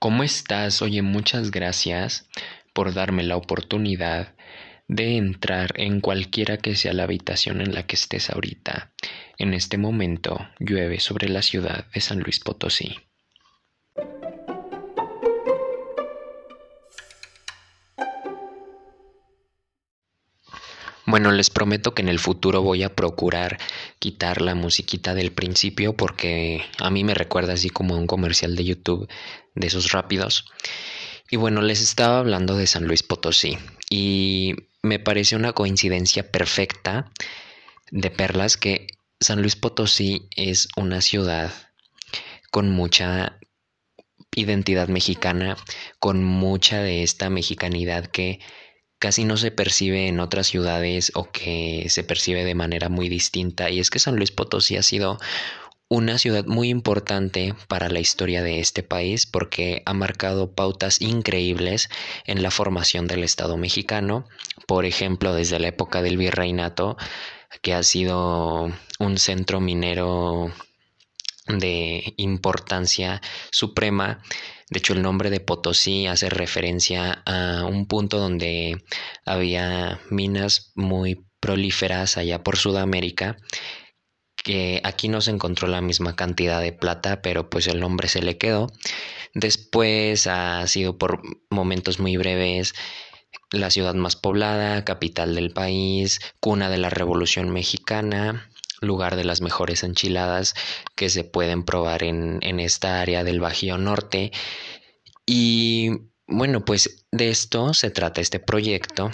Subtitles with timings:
[0.00, 0.80] ¿Cómo estás?
[0.80, 2.26] Oye, muchas gracias
[2.72, 4.34] por darme la oportunidad
[4.88, 8.92] de entrar en cualquiera que sea la habitación en la que estés ahorita.
[9.36, 12.96] En este momento llueve sobre la ciudad de San Luis Potosí.
[21.10, 23.58] Bueno, les prometo que en el futuro voy a procurar
[23.98, 28.64] quitar la musiquita del principio porque a mí me recuerda así como un comercial de
[28.64, 29.08] YouTube
[29.56, 30.44] de esos rápidos.
[31.28, 33.58] Y bueno, les estaba hablando de San Luis Potosí
[33.90, 37.10] y me parece una coincidencia perfecta
[37.90, 38.86] de perlas que
[39.18, 41.52] San Luis Potosí es una ciudad
[42.52, 43.36] con mucha
[44.36, 45.56] identidad mexicana,
[45.98, 48.38] con mucha de esta mexicanidad que
[49.00, 53.70] casi no se percibe en otras ciudades o que se percibe de manera muy distinta.
[53.70, 55.18] Y es que San Luis Potosí ha sido
[55.88, 61.88] una ciudad muy importante para la historia de este país porque ha marcado pautas increíbles
[62.26, 64.28] en la formación del Estado mexicano.
[64.66, 66.96] Por ejemplo, desde la época del virreinato,
[67.62, 70.52] que ha sido un centro minero
[71.48, 74.22] de importancia suprema
[74.70, 78.82] de hecho, el nombre de Potosí hace referencia a un punto donde
[79.26, 83.36] había minas muy prolíferas allá por Sudamérica
[84.42, 88.22] que aquí no se encontró la misma cantidad de plata, pero pues el nombre se
[88.22, 88.68] le quedó.
[89.34, 92.74] Después ha sido por momentos muy breves
[93.52, 99.40] la ciudad más poblada, capital del país, cuna de la Revolución Mexicana, lugar de las
[99.40, 100.54] mejores enchiladas
[100.96, 104.32] que se pueden probar en, en esta área del Bajío Norte.
[105.26, 105.90] Y
[106.26, 109.10] bueno, pues de esto se trata este proyecto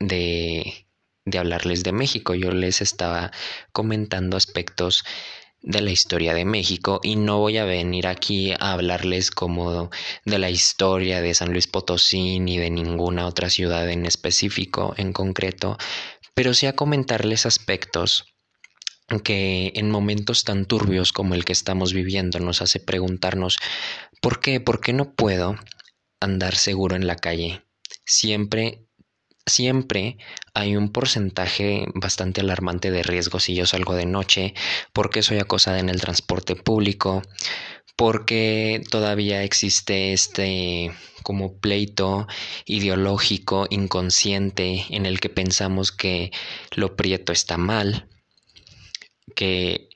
[0.00, 0.86] de,
[1.24, 2.34] de hablarles de México.
[2.34, 3.30] Yo les estaba
[3.72, 5.04] comentando aspectos
[5.64, 9.90] de la historia de México y no voy a venir aquí a hablarles como
[10.26, 15.14] de la historia de San Luis Potosí ni de ninguna otra ciudad en específico en
[15.14, 15.78] concreto,
[16.34, 18.33] pero sí a comentarles aspectos
[19.22, 23.58] que en momentos tan turbios como el que estamos viviendo nos hace preguntarnos
[24.20, 24.60] ¿por qué?
[24.60, 25.56] ¿Por qué no puedo
[26.20, 27.62] andar seguro en la calle?
[28.06, 28.86] Siempre,
[29.44, 30.16] siempre
[30.54, 34.54] hay un porcentaje bastante alarmante de riesgo si yo salgo de noche,
[34.94, 37.22] porque soy acosada en el transporte público,
[37.96, 40.92] porque todavía existe este
[41.22, 42.26] como pleito
[42.64, 46.30] ideológico inconsciente en el que pensamos que
[46.74, 48.08] lo prieto está mal,
[49.34, 49.88] que,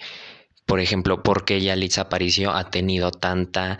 [0.67, 3.79] por ejemplo, porque Yalitza Aparicio ha tenido tanta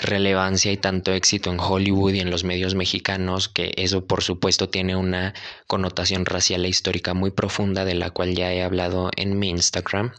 [0.00, 4.68] relevancia y tanto éxito en Hollywood y en los medios mexicanos, que eso por supuesto
[4.68, 5.34] tiene una
[5.66, 10.12] connotación racial e histórica muy profunda de la cual ya he hablado en mi Instagram,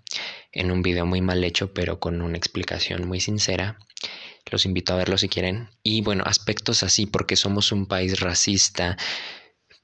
[0.52, 3.78] en un video muy mal hecho pero con una explicación muy sincera.
[4.50, 5.70] Los invito a verlo si quieren.
[5.84, 8.98] Y bueno, aspectos así porque somos un país racista,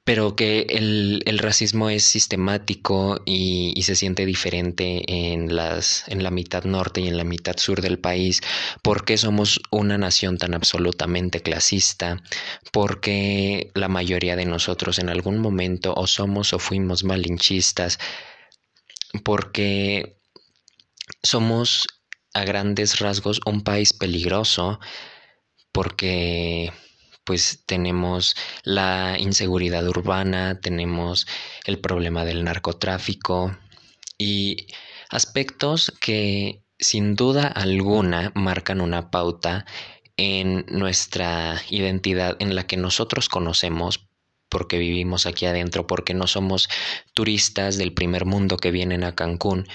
[0.07, 6.23] pero que el, el, racismo es sistemático y, y, se siente diferente en, las, en
[6.23, 8.39] la mitad norte y en la mitad sur del país,
[8.81, 12.23] porque somos una nación tan absolutamente clasista,
[12.71, 17.99] porque la mayoría de nosotros en algún momento o somos o fuimos malinchistas,
[19.25, 20.21] porque
[21.21, 21.85] somos
[22.33, 24.79] a grandes rasgos un país peligroso,
[25.73, 26.71] porque
[27.27, 31.27] pues tenemos la inseguridad urbana, tenemos
[31.65, 33.57] el problema del narcotráfico
[34.17, 34.67] y
[35.09, 39.65] aspectos que sin duda alguna marcan una pauta
[40.15, 44.07] en nuestra identidad en la que nosotros conocemos
[44.47, 46.69] porque vivimos aquí adentro, porque no somos
[47.13, 49.67] turistas del primer mundo que vienen a Cancún,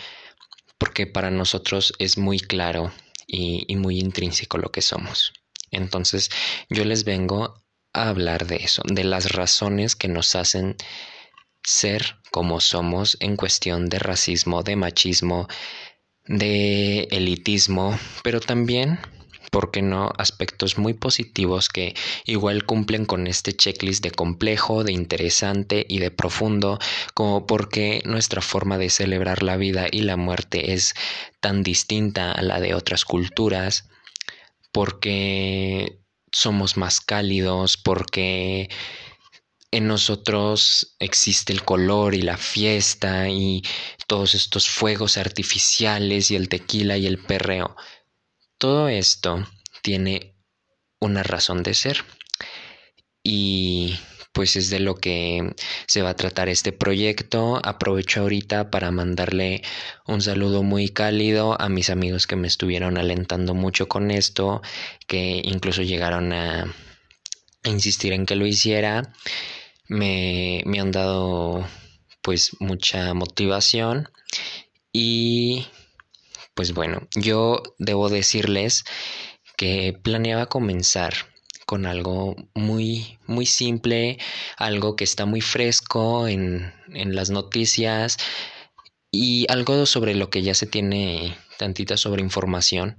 [0.79, 2.93] porque para nosotros es muy claro
[3.27, 5.35] y, muy intrínseco lo que somos.
[5.73, 6.31] Entonces
[6.71, 10.77] yo les vengo a hablar de eso, de las razones que nos hacen
[11.65, 15.49] ser como somos en cuestión de racismo, de machismo,
[16.27, 18.99] de elitismo, pero también,
[19.51, 21.95] ¿por qué no?, aspectos muy positivos que
[22.25, 26.79] igual cumplen con este checklist de complejo, de interesante y de profundo,
[27.15, 30.95] como porque nuestra forma de celebrar la vida y la muerte es
[31.41, 33.89] tan distinta a la de otras culturas,
[34.73, 36.01] porque
[36.33, 38.71] somos más cálidos, porque
[39.71, 43.63] en nosotros existe el color y la fiesta y
[44.07, 47.77] todos estos fuegos artificiales y el tequila y el perreo.
[48.59, 49.47] Todo esto
[49.83, 50.37] tiene
[51.01, 52.05] una razón de ser.
[53.25, 53.99] Y
[54.33, 55.55] pues es de lo que
[55.87, 57.61] se va a tratar este proyecto.
[57.63, 59.63] Aprovecho ahorita para mandarle
[60.07, 64.63] un saludo muy cálido a mis amigos que me estuvieron alentando mucho con esto,
[65.07, 66.75] que incluso llegaron a,
[67.65, 69.15] insistir en que lo hiciera.
[69.89, 71.67] Me, me han dado
[72.23, 74.09] pues mucha motivación
[74.93, 75.67] y
[76.55, 78.85] pues bueno, yo debo decirles
[79.57, 81.15] que planeaba comenzar
[81.67, 84.19] con algo muy, muy simple,
[84.57, 88.19] algo que está muy fresco en, en las noticias
[89.11, 92.97] y algo sobre lo que ya se tiene tantita sobre información,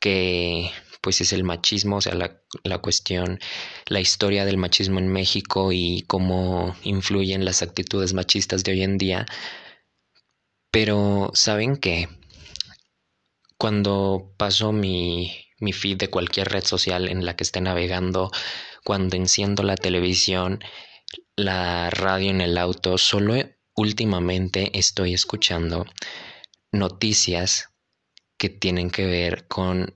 [0.00, 0.70] que
[1.00, 3.38] pues es el machismo, o sea, la, la, cuestión,
[3.86, 8.98] la historia del machismo en México y cómo influyen las actitudes machistas de hoy en
[8.98, 9.26] día.
[10.70, 12.08] Pero, ¿saben qué?
[13.56, 18.30] Cuando paso mi, mi feed de cualquier red social en la que esté navegando,
[18.84, 20.60] cuando enciendo la televisión,
[21.36, 23.34] la radio en el auto, solo
[23.74, 25.86] últimamente estoy escuchando
[26.72, 27.68] noticias
[28.36, 29.94] que tienen que ver con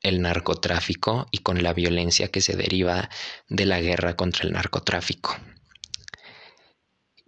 [0.00, 3.08] el narcotráfico y con la violencia que se deriva
[3.48, 5.36] de la guerra contra el narcotráfico.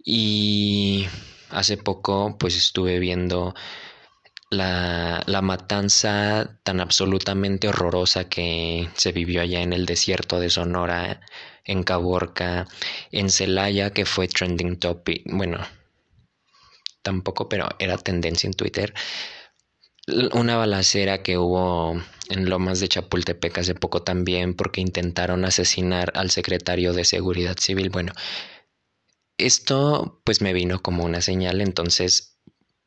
[0.03, 1.07] Y
[1.49, 3.55] hace poco pues estuve viendo
[4.55, 11.21] la, la, matanza tan absolutamente horrorosa que se vivió allá en el desierto de Sonora,
[11.63, 12.67] en Caborca,
[13.11, 15.59] en Celaya, que fue trending topic, bueno,
[17.05, 18.93] tampoco, pero era tendencia en Twitter.
[20.33, 21.99] Una balacera que hubo
[22.29, 27.89] en Lomas de Chapultepec hace poco también porque intentaron asesinar al secretario de Seguridad Civil.
[27.89, 28.13] Bueno,
[29.37, 32.34] esto pues me vino como una señal, entonces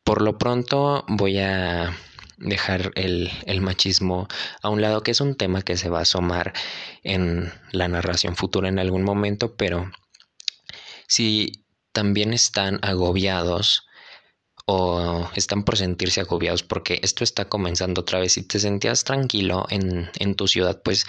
[0.09, 1.95] por lo pronto voy a
[2.39, 4.27] dejar el, machismo
[4.63, 6.55] a un lado, que es un tema que se va a asomar
[7.03, 9.93] en la narración futura en algún momento, pero
[11.07, 13.87] si también están agobiados
[14.65, 19.67] o están por sentirse agobiados porque esto está comenzando otra vez y te sentías tranquilo
[19.69, 21.05] en tu ciudad, pues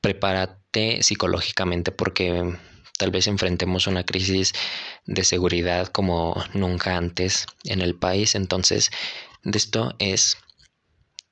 [0.00, 2.56] prepárate psicológicamente porque
[2.98, 4.52] tal vez enfrentemos una crisis
[5.06, 8.34] de seguridad como nunca antes en el país.
[8.34, 8.90] Entonces,
[9.42, 10.36] de esto es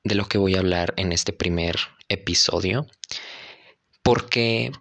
[0.05, 1.77] de lo que voy a hablar en este primer
[2.09, 2.87] episodio.
[4.03, 4.73] Porque,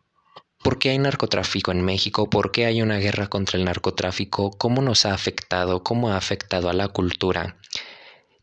[0.63, 2.27] ¿Por qué hay narcotráfico en México?
[2.27, 4.51] ¿Por qué hay una guerra contra el narcotráfico?
[4.51, 5.83] ¿Cómo nos ha afectado?
[5.83, 7.59] ¿Cómo ha afectado a la cultura?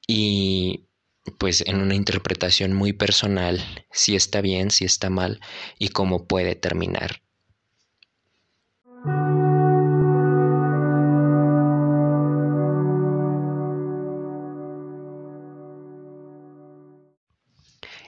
[0.06, 0.86] Y
[1.38, 3.60] pues en una interpretación muy personal,
[3.90, 5.40] si está bien, si está mal
[5.78, 7.22] y cómo puede terminar.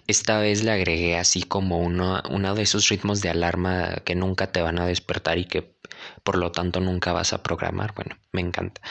[0.06, 4.52] Esta vez le agregué así como uno, uno de esos ritmos de alarma que nunca
[4.52, 5.74] te van a despertar y que
[6.22, 7.94] por lo tanto nunca vas a programar.
[7.94, 8.82] Bueno, me encanta.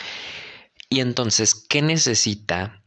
[0.89, 2.83] Y entonces, ¿qué necesita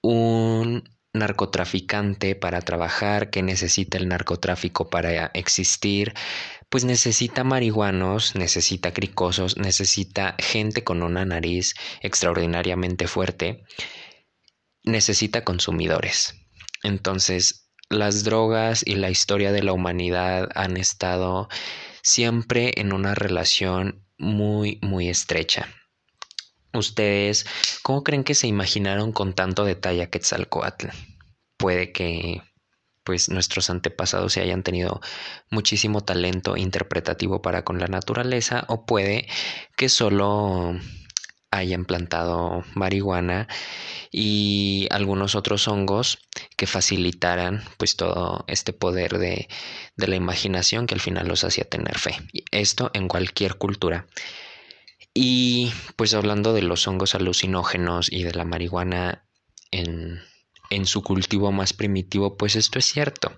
[0.00, 3.30] un narcotraficante para trabajar?
[3.30, 6.14] ¿Qué necesita el narcotráfico para existir?
[6.68, 13.64] Pues necesita marihuanos, necesita cricosos, necesita gente con una nariz extraordinariamente fuerte,
[14.84, 16.45] necesita consumidores.
[16.86, 21.48] Entonces, las drogas y la historia de la humanidad han estado
[22.00, 25.66] siempre en una relación muy, muy estrecha.
[26.72, 27.44] Ustedes,
[27.82, 30.86] ¿cómo creen que se imaginaron con tanto detalle a Quetzalcoatl?
[31.56, 32.42] Puede que
[33.02, 35.00] pues nuestros antepasados se hayan tenido
[35.50, 39.26] muchísimo talento interpretativo para con la naturaleza o puede
[39.76, 40.78] que solo
[41.50, 43.48] hayan plantado marihuana
[44.10, 46.18] y algunos otros hongos
[46.56, 49.48] que facilitaran pues todo este poder de,
[49.96, 52.16] de la imaginación que al final los hacía tener fe.
[52.50, 54.06] Esto en cualquier cultura.
[55.14, 59.26] Y pues hablando de los hongos alucinógenos y de la marihuana
[59.70, 60.20] en,
[60.70, 63.32] en su cultivo más primitivo, pues esto es cierto.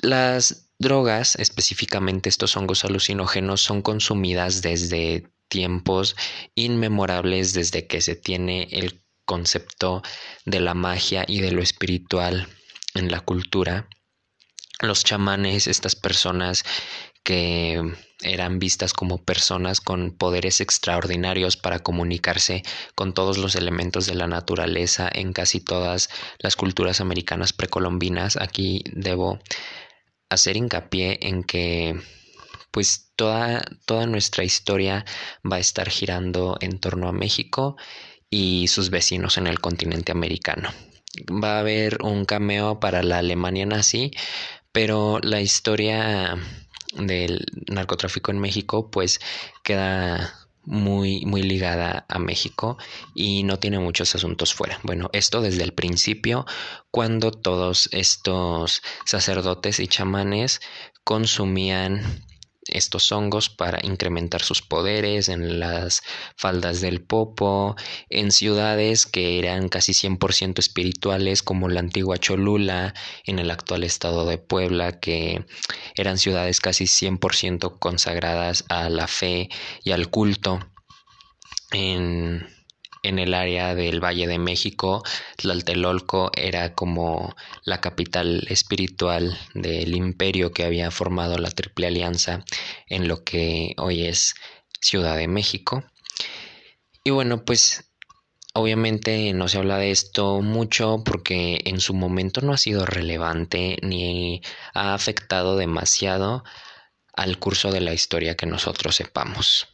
[0.00, 6.16] Las drogas, específicamente estos hongos alucinógenos, son consumidas desde tiempos
[6.54, 10.02] inmemorables desde que se tiene el concepto
[10.44, 12.48] de la magia y de lo espiritual
[12.94, 13.88] en la cultura.
[14.80, 16.64] Los chamanes, estas personas
[17.22, 17.80] que
[18.22, 22.62] eran vistas como personas con poderes extraordinarios para comunicarse
[22.94, 28.36] con todos los elementos de la naturaleza en casi todas las culturas americanas precolombinas.
[28.36, 29.38] Aquí debo
[30.28, 31.98] hacer hincapié en que
[32.74, 35.04] pues toda, toda nuestra historia
[35.48, 37.76] va a estar girando en torno a México
[38.28, 40.70] y sus vecinos en el continente americano.
[41.30, 44.10] Va a haber un cameo para la Alemania nazi,
[44.72, 46.36] pero la historia
[46.96, 49.20] del narcotráfico en México, pues
[49.62, 52.76] queda muy, muy ligada a México
[53.14, 54.80] y no tiene muchos asuntos fuera.
[54.82, 56.44] Bueno, esto desde el principio,
[56.90, 60.60] cuando todos estos sacerdotes y chamanes
[61.04, 62.23] consumían
[62.68, 66.02] estos hongos para incrementar sus poderes en las
[66.36, 67.76] faldas del Popo,
[68.08, 72.94] en ciudades que eran casi 100% espirituales como la antigua Cholula,
[73.24, 75.44] en el actual estado de Puebla, que
[75.96, 79.48] eran ciudades casi 100% consagradas a la fe
[79.82, 80.60] y al culto.
[81.72, 82.46] En,
[83.04, 85.02] en el área del Valle de México,
[85.36, 92.44] Tlatelolco era como la capital espiritual del imperio que había formado la Triple Alianza
[92.88, 94.34] en lo que hoy es
[94.80, 95.84] Ciudad de México.
[97.04, 97.90] Y bueno, pues
[98.54, 103.76] obviamente no se habla de esto mucho porque en su momento no ha sido relevante
[103.82, 104.42] ni
[104.72, 106.44] ha afectado demasiado
[107.12, 109.68] al curso de la historia que nosotros sepamos.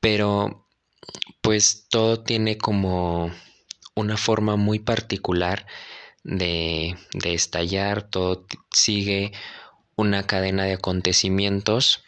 [0.00, 0.67] Pero
[1.40, 3.32] pues todo tiene como
[3.94, 5.66] una forma muy particular
[6.24, 9.32] de, estallar, todo sigue
[9.96, 12.04] una cadena de acontecimientos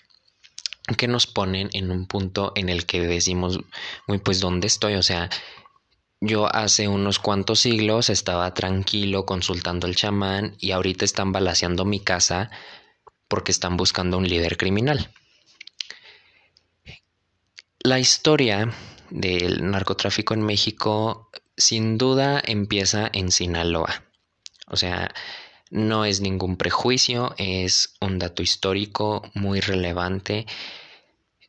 [0.96, 3.60] que nos ponen en un punto en el que decimos,
[4.06, 4.94] muy pues, ¿dónde estoy?
[4.94, 5.30] O sea,
[6.20, 12.00] yo hace unos cuantos siglos estaba tranquilo consultando al chamán y ahorita están balaseando mi
[12.00, 12.50] casa
[13.28, 15.10] porque están buscando un líder criminal.
[17.82, 18.70] La historia
[19.10, 24.04] del narcotráfico en México sin duda empieza en Sinaloa.
[24.66, 25.12] O sea,
[25.70, 30.46] no es ningún prejuicio, es un dato histórico muy relevante.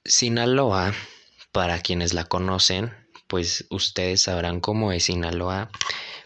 [0.03, 0.93] Sinaloa,
[1.51, 2.93] para quienes la conocen,
[3.27, 5.69] pues ustedes sabrán cómo es Sinaloa.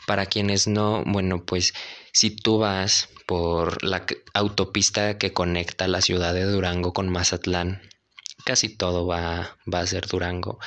[0.08, 1.74] Para quienes no, bueno, pues
[2.12, 7.82] si tú vas por la autopista que conecta la ciudad de Durango con Mazatlán,
[8.46, 10.60] casi todo va, va a ser Durango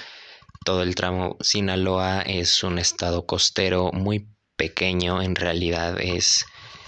[0.69, 6.45] todo el tramo Sinaloa es un estado costero muy pequeño, en realidad es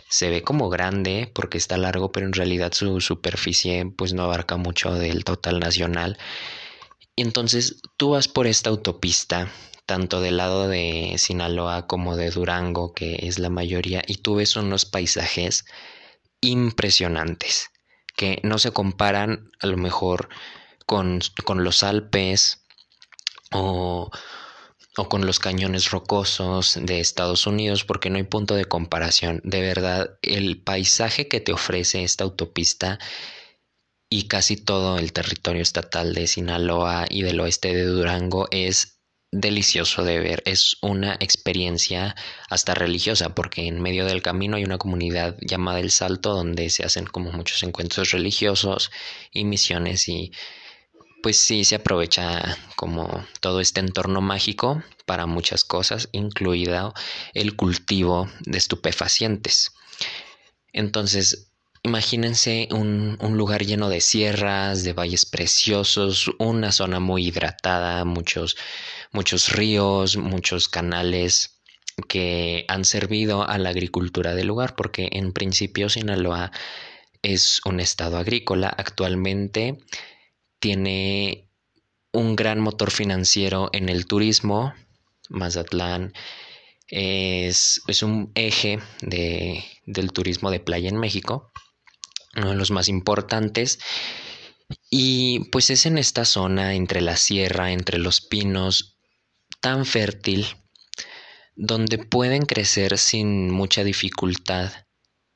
[0.06, 4.58] se ve como grande porque está largo, pero en realidad su superficie pues no abarca
[4.58, 6.18] mucho del total nacional.
[7.16, 9.50] Y entonces tú vas por esta autopista,
[9.86, 14.56] tanto del lado de Sinaloa como de Durango, que es la mayoría, y tú ves
[14.56, 15.64] unos paisajes
[16.42, 17.70] impresionantes,
[18.14, 20.28] que no se comparan a lo mejor
[20.84, 22.60] con, con los Alpes,
[23.52, 24.10] o,
[24.96, 29.40] o con los cañones rocosos de Estados Unidos porque no hay punto de comparación.
[29.44, 32.98] De verdad, el paisaje que te ofrece esta autopista
[34.08, 39.00] y casi todo el territorio estatal de Sinaloa y del oeste de Durango es
[39.32, 40.42] delicioso de ver.
[40.46, 42.16] Es una experiencia
[42.48, 46.84] hasta religiosa porque en medio del camino hay una comunidad llamada El Salto donde se
[46.84, 48.90] hacen como muchos encuentros religiosos
[49.30, 50.32] y misiones y
[51.22, 56.94] pues sí se aprovecha como todo este entorno mágico para muchas cosas, incluido
[57.34, 59.72] el cultivo de estupefacientes.
[60.72, 68.04] Entonces, imagínense un, un, lugar lleno de sierras, de valles preciosos, una zona muy hidratada,
[68.04, 68.56] muchos,
[69.12, 71.60] muchos ríos, muchos canales
[72.08, 76.52] que han servido a la agricultura del lugar, porque en principio Sinaloa
[77.22, 78.68] es un estado agrícola.
[78.68, 79.78] Actualmente
[80.60, 81.48] tiene
[82.12, 84.74] un gran motor financiero en el turismo.
[85.28, 86.12] Mazatlán
[86.88, 91.50] es, es un eje de, del turismo de playa en México,
[92.36, 93.78] uno de los más importantes.
[94.88, 98.98] Y pues es en esta zona, entre la sierra, entre los pinos,
[99.60, 100.46] tan fértil,
[101.56, 104.72] donde pueden crecer sin mucha dificultad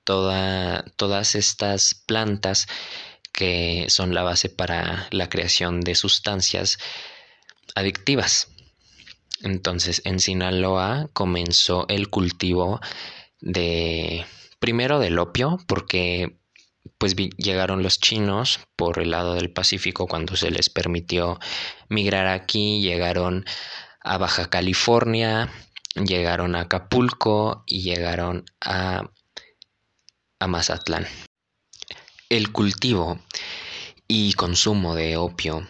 [0.04, 2.66] toda, todas estas plantas
[3.34, 6.78] que son la base para la creación de sustancias
[7.74, 8.48] adictivas.
[9.42, 12.80] Entonces, en Sinaloa comenzó el cultivo
[13.40, 14.24] de
[14.60, 16.38] primero del opio, porque
[16.96, 21.40] pues llegaron los chinos por el lado del Pacífico cuando se les permitió
[21.88, 23.44] migrar aquí, llegaron
[24.00, 25.50] a Baja California,
[25.96, 29.10] llegaron a Acapulco y llegaron a,
[30.38, 31.06] a Mazatlán.
[32.28, 33.20] El cultivo
[34.08, 35.66] y consumo de opio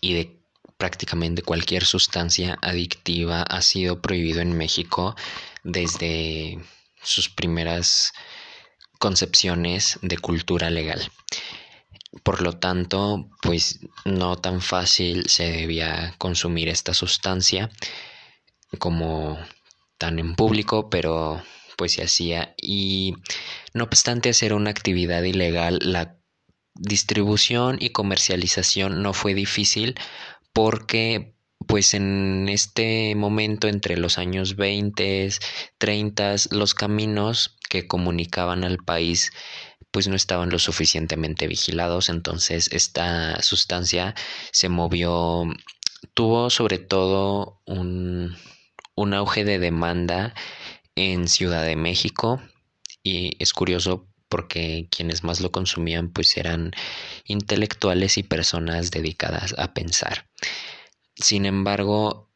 [0.00, 0.38] y de
[0.76, 5.16] prácticamente cualquier sustancia adictiva ha sido prohibido en México
[5.64, 6.58] desde
[7.02, 8.12] sus primeras
[8.98, 11.10] concepciones de cultura legal.
[12.22, 17.70] Por lo tanto, pues no tan fácil se debía consumir esta sustancia
[18.78, 19.38] como
[19.98, 21.42] tan en público, pero
[21.78, 23.14] pues se hacía y
[23.72, 26.18] no obstante hacer una actividad ilegal, la
[26.74, 29.94] distribución y comercialización no fue difícil
[30.52, 31.36] porque
[31.68, 35.30] pues en este momento entre los años 20,
[35.78, 39.30] 30, los caminos que comunicaban al país
[39.92, 44.16] pues no estaban lo suficientemente vigilados, entonces esta sustancia
[44.50, 45.44] se movió,
[46.12, 48.36] tuvo sobre todo un,
[48.96, 50.34] un auge de demanda
[50.98, 52.42] en Ciudad de México
[53.04, 56.72] y es curioso porque quienes más lo consumían pues eran
[57.24, 60.28] intelectuales y personas dedicadas a pensar.
[61.14, 62.28] Sin embargo,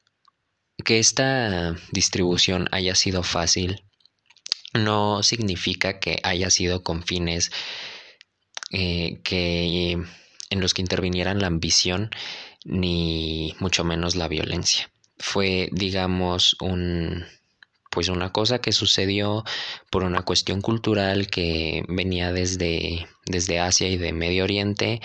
[0.84, 3.82] que esta distribución haya sido fácil
[4.74, 7.50] no significa que haya sido con fines
[8.70, 9.98] eh, que
[10.50, 12.10] en los que intervinieran la ambición
[12.64, 14.90] ni mucho menos la violencia.
[15.18, 17.24] Fue, digamos, un
[17.92, 19.44] pues una cosa que sucedió
[19.90, 25.02] por una cuestión cultural que venía desde, desde Asia y de Medio Oriente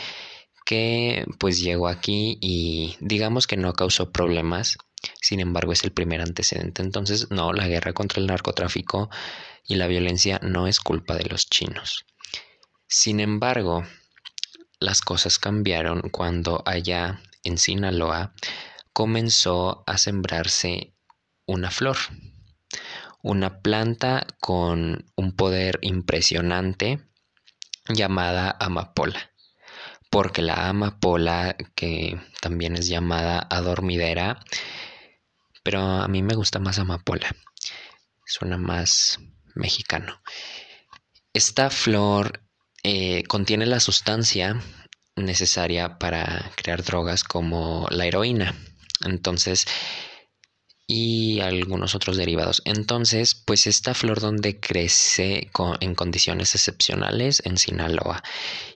[0.66, 4.78] que pues llegó aquí y digamos que no causó problemas,
[5.22, 6.82] sin embargo es el primer antecedente.
[6.82, 9.10] Entonces, no, la guerra contra el narcotráfico
[9.66, 12.06] y la violencia no es culpa de los chinos.
[12.88, 13.84] Sin embargo,
[14.80, 18.34] las cosas cambiaron cuando allá en Sinaloa
[18.94, 20.94] comenzó a sembrarse
[21.46, 21.98] una flor,
[23.28, 27.00] una planta con un poder impresionante
[27.90, 29.32] llamada amapola
[30.10, 34.40] porque la amapola, que también es llamada adormidera,
[35.64, 37.36] pero a mí me gusta más amapola,
[38.26, 39.20] suena más
[39.56, 40.22] mexicano.
[41.34, 42.42] Esta flor
[42.84, 44.62] eh, contiene la sustancia
[45.16, 48.56] necesaria para crear drogas como la heroína.
[49.06, 49.66] Entonces,
[50.88, 52.62] y algunos otros derivados.
[52.64, 55.52] Entonces, pues esta flor donde crece
[55.82, 58.24] en condiciones excepcionales en Sinaloa.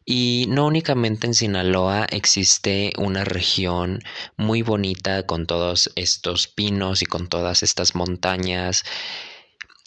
[0.05, 4.03] Y no únicamente en Sinaloa existe una región
[4.35, 8.83] muy bonita con todos estos pinos y con todas estas montañas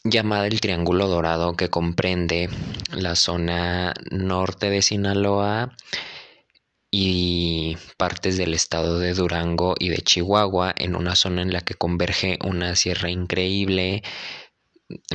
[0.05, 2.49] llamada el Triángulo Dorado que comprende
[2.93, 5.75] la zona norte de Sinaloa,
[6.97, 11.75] y partes del estado de Durango y de Chihuahua en una zona en la que
[11.75, 14.05] converge una sierra increíble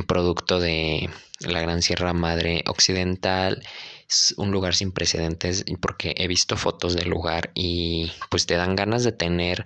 [0.05, 3.63] producto de la Gran Sierra Madre Occidental.
[4.09, 8.75] Es un lugar sin precedentes porque he visto fotos del lugar y pues te dan
[8.75, 9.63] ganas de tener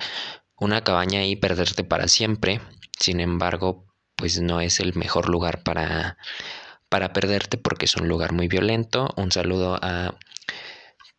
[0.55, 2.61] una cabaña y perderte para siempre.
[2.99, 6.19] Sin embargo pues no es el mejor lugar para
[6.89, 9.09] para perderte porque es un lugar muy violento.
[9.17, 10.15] Un saludo a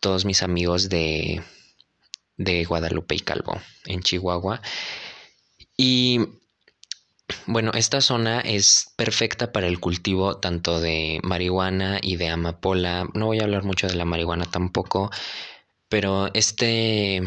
[0.04, 1.42] todos mis amigos de,
[2.36, 4.60] de Guadalupe y Calvo, en Chihuahua.
[5.78, 6.20] Y
[7.46, 13.08] bueno, esta zona es perfecta para el cultivo tanto de marihuana y de amapola.
[13.14, 15.10] No voy a hablar mucho de la marihuana tampoco,
[15.88, 17.22] pero este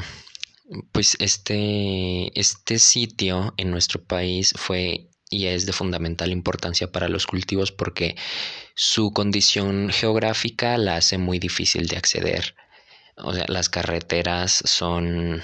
[0.92, 7.26] pues este este sitio en nuestro país fue y es de fundamental importancia para los
[7.26, 8.16] cultivos porque
[8.76, 12.54] su condición geográfica la hace muy difícil de acceder
[13.18, 15.42] o sea, las carreteras son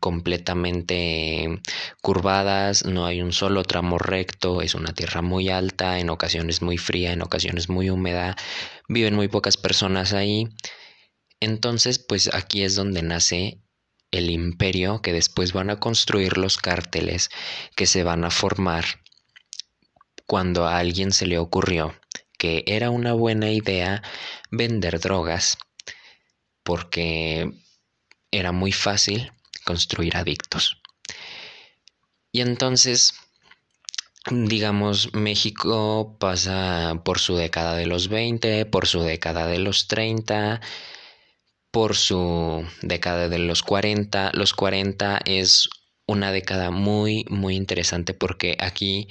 [0.00, 1.62] completamente
[2.02, 6.78] curvadas, no hay un solo tramo recto, es una tierra muy alta, en ocasiones muy
[6.78, 8.36] fría, en ocasiones muy húmeda,
[8.88, 10.48] viven muy pocas personas ahí.
[11.40, 13.60] Entonces, pues aquí es donde nace
[14.10, 17.30] el imperio que después van a construir los cárteles
[17.76, 18.84] que se van a formar
[20.26, 21.94] cuando a alguien se le ocurrió
[22.38, 24.02] que era una buena idea
[24.50, 25.58] vender drogas
[26.64, 27.52] porque
[28.32, 29.30] era muy fácil
[29.64, 30.82] construir adictos.
[32.32, 33.14] Y entonces,
[34.30, 40.60] digamos, México pasa por su década de los 20, por su década de los 30,
[41.70, 44.32] por su década de los 40.
[44.34, 45.68] Los 40 es
[46.06, 49.08] una década muy, muy interesante porque aquí,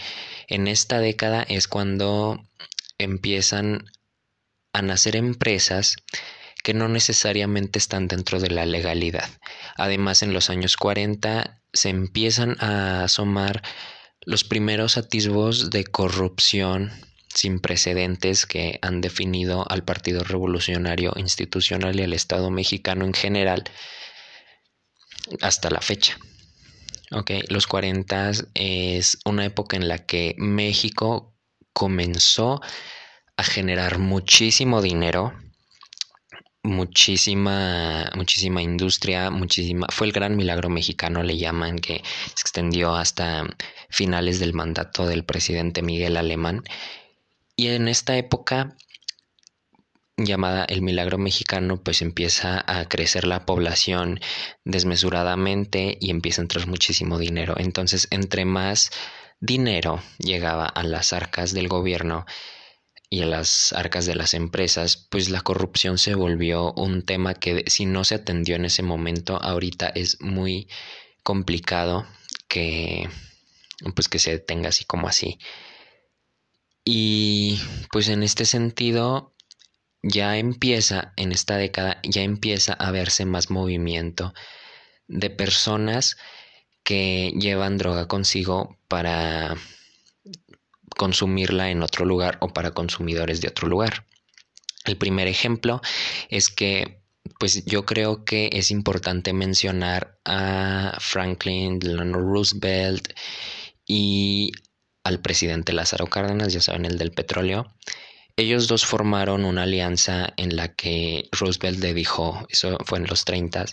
[0.48, 2.40] en esta década, es cuando
[2.98, 3.86] empiezan
[4.74, 5.96] a nacer empresas
[6.64, 9.30] que no necesariamente están dentro de la legalidad.
[9.76, 13.62] Además, en los años 40 se empiezan a asomar
[14.26, 16.92] los primeros atisbos de corrupción
[17.28, 23.64] sin precedentes que han definido al Partido Revolucionario Institucional y al Estado mexicano en general
[25.42, 26.18] hasta la fecha.
[27.12, 31.36] Okay, los 40 es una época en la que México
[31.74, 32.62] comenzó
[33.36, 35.34] a generar muchísimo dinero
[36.64, 42.02] muchísima, muchísima industria, muchísima, fue el gran milagro mexicano, le llaman, que
[42.36, 43.46] se extendió hasta
[43.90, 46.64] finales del mandato del presidente Miguel Alemán.
[47.56, 48.76] Y en esta época
[50.18, 54.20] llamada El Milagro Mexicano, pues empieza a crecer la población
[54.64, 57.56] desmesuradamente y empieza a entrar muchísimo dinero.
[57.58, 58.92] Entonces, entre más
[59.40, 62.26] dinero llegaba a las arcas del gobierno
[63.14, 67.64] y a las arcas de las empresas, pues la corrupción se volvió un tema que
[67.68, 70.68] si no se atendió en ese momento, ahorita es muy
[71.22, 72.08] complicado
[72.48, 73.08] que
[73.96, 75.38] pues que se detenga así como así.
[76.84, 77.60] Y
[77.92, 79.36] pues en este sentido
[80.02, 84.34] ya empieza en esta década ya empieza a verse más movimiento
[85.08, 86.18] de personas
[86.84, 89.56] que llevan droga consigo para
[90.96, 94.06] consumirla en otro lugar o para consumidores de otro lugar.
[94.86, 95.82] El primer ejemplo
[96.30, 97.04] es que
[97.40, 103.14] pues yo creo que es importante mencionar a Franklin Delano Roosevelt
[103.86, 104.52] y
[105.04, 107.74] al presidente Lázaro Cárdenas, ya saben, el del petróleo,
[108.36, 113.26] ellos dos formaron una alianza en la que Roosevelt le dijo, eso fue en los
[113.26, 113.66] 30,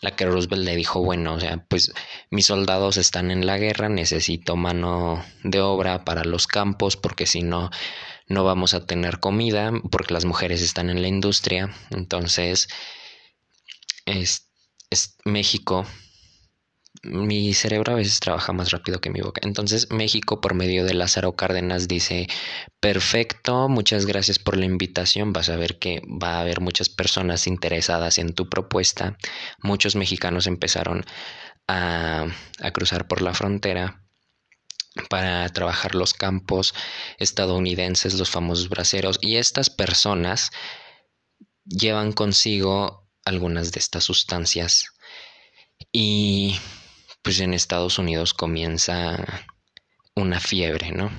[0.00, 1.92] la que Roosevelt le dijo, bueno, o sea, pues
[2.30, 7.42] mis soldados están en la guerra, necesito mano de obra para los campos porque si
[7.42, 7.70] no,
[8.26, 11.74] no vamos a tener comida porque las mujeres están en la industria.
[11.90, 12.68] Entonces,
[14.06, 14.48] es
[15.24, 15.86] México
[17.02, 19.40] mi cerebro a veces trabaja más rápido que mi boca.
[19.44, 22.28] Entonces México por medio de Lázaro Cárdenas dice,
[22.80, 27.46] perfecto, muchas gracias por la invitación, vas a ver que va a haber muchas personas
[27.46, 29.16] interesadas en tu propuesta.
[29.62, 31.04] Muchos mexicanos empezaron
[31.66, 32.26] a,
[32.60, 34.04] a cruzar por la frontera
[35.08, 36.74] para trabajar los campos
[37.18, 40.50] estadounidenses, los famosos braceros, y estas personas
[41.64, 44.90] llevan consigo algunas de estas sustancias
[45.92, 46.58] y
[47.30, 49.44] pues en Estados Unidos comienza
[50.16, 51.12] una fiebre, ¿no?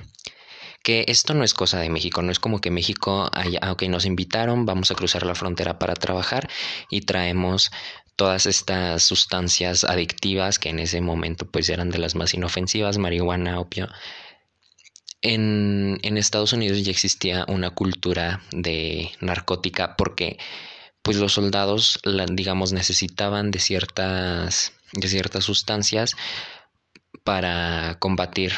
[0.82, 4.04] Que esto no es cosa de México, no es como que México, haya, ah, nos
[4.04, 6.50] invitaron, vamos a cruzar la frontera para trabajar
[6.90, 7.70] y traemos
[8.14, 13.58] todas estas sustancias adictivas que en ese momento pues eran de las más inofensivas, marihuana,
[13.58, 13.88] opio.
[15.22, 20.36] En, en Estados Unidos ya existía una cultura de narcótica porque
[21.00, 22.00] pues los soldados,
[22.34, 26.16] digamos, necesitaban de ciertas de ciertas sustancias
[27.24, 28.52] para combatir,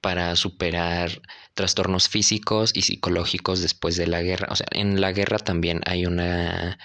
[0.00, 1.22] para superar
[1.54, 4.48] trastornos físicos y psicológicos después de la guerra.
[4.50, 6.78] O sea, en la guerra también hay una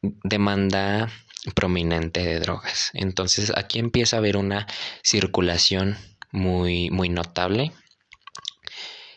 [0.00, 1.10] demanda
[1.54, 2.90] prominente de drogas.
[2.94, 4.66] Entonces aquí empieza a haber una
[5.02, 5.96] circulación
[6.30, 7.72] muy, muy notable.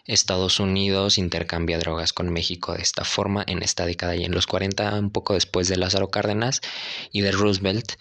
[0.05, 4.47] Estados Unidos intercambia drogas con México de esta forma en esta década y en los
[4.47, 6.61] 40, un poco después de Lázaro Cárdenas
[7.11, 7.93] y de Roosevelt.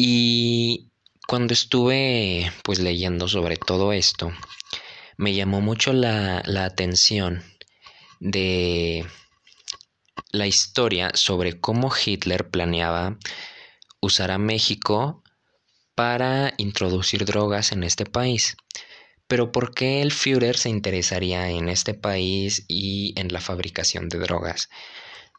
[0.00, 0.92] Y
[1.26, 4.30] cuando estuve pues leyendo sobre todo esto,
[5.16, 7.42] me llamó mucho la, la atención
[8.20, 9.04] de
[10.30, 13.18] la historia sobre cómo Hitler planeaba
[14.00, 15.24] usar a México
[15.96, 18.56] para introducir drogas en este país.
[19.26, 24.20] Pero ¿por qué el Führer se interesaría en este país y en la fabricación de
[24.20, 24.68] drogas?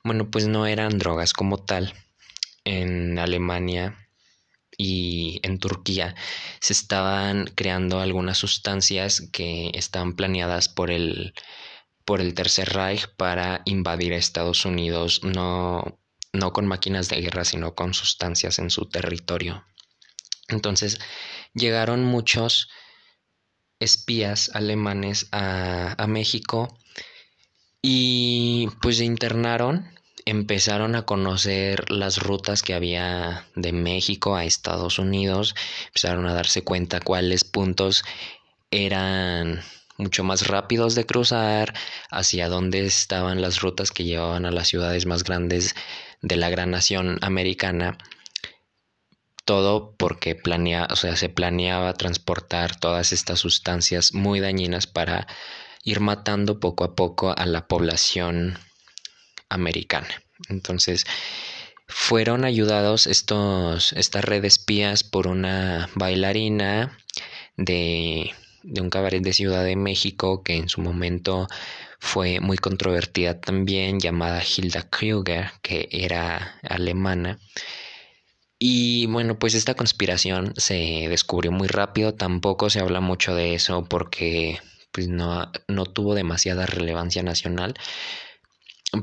[0.04, 1.94] Bueno, pues no eran drogas como tal.
[2.66, 4.09] En Alemania
[4.82, 6.16] y en Turquía
[6.62, 11.34] se estaban creando algunas sustancias que estaban planeadas por el
[12.06, 16.00] por el Tercer Reich para invadir a Estados Unidos, no,
[16.34, 19.64] no con máquinas de guerra, sino con sustancias en su territorio.
[20.48, 20.98] Entonces
[21.54, 22.70] llegaron muchos
[23.80, 26.80] espías alemanes a, a México
[27.82, 35.00] y pues se internaron empezaron a conocer las rutas que había de México a Estados
[35.00, 35.56] Unidos,
[35.88, 38.04] empezaron a darse cuenta cuáles puntos
[38.72, 39.62] eran
[39.98, 41.74] mucho más rápidos de cruzar,
[42.10, 45.76] hacia dónde estaban las rutas que llevaban a las ciudades más grandes
[46.22, 47.98] de la gran nación americana.
[49.44, 55.28] Todo porque planea, o sea, se planeaba transportar todas estas sustancias muy dañinas para
[55.84, 58.58] ir matando poco a poco a la población
[59.50, 60.10] americana.
[60.50, 61.06] Entonces,
[61.88, 66.98] fueron ayudados estos, esta red de espías por una bailarina
[67.58, 68.32] de,
[68.64, 71.48] de un cabaret de Ciudad de México que en su momento
[72.00, 77.40] fue muy controvertida también, llamada Hilda Krüger, que era alemana.
[78.58, 83.86] Y bueno, pues esta conspiración se descubrió muy rápido, tampoco se habla mucho de eso
[83.86, 84.60] porque
[84.92, 87.76] pues no, no tuvo demasiada relevancia nacional,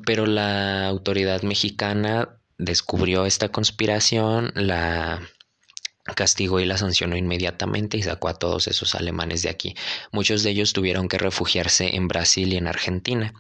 [0.05, 5.20] pero la autoridad mexicana descubrió esta conspiración, la
[6.14, 9.75] castigó y la sancionó inmediatamente y sacó a todos esos alemanes de aquí.
[10.12, 13.35] Muchos de ellos tuvieron que refugiarse en Brasil y en Argentina.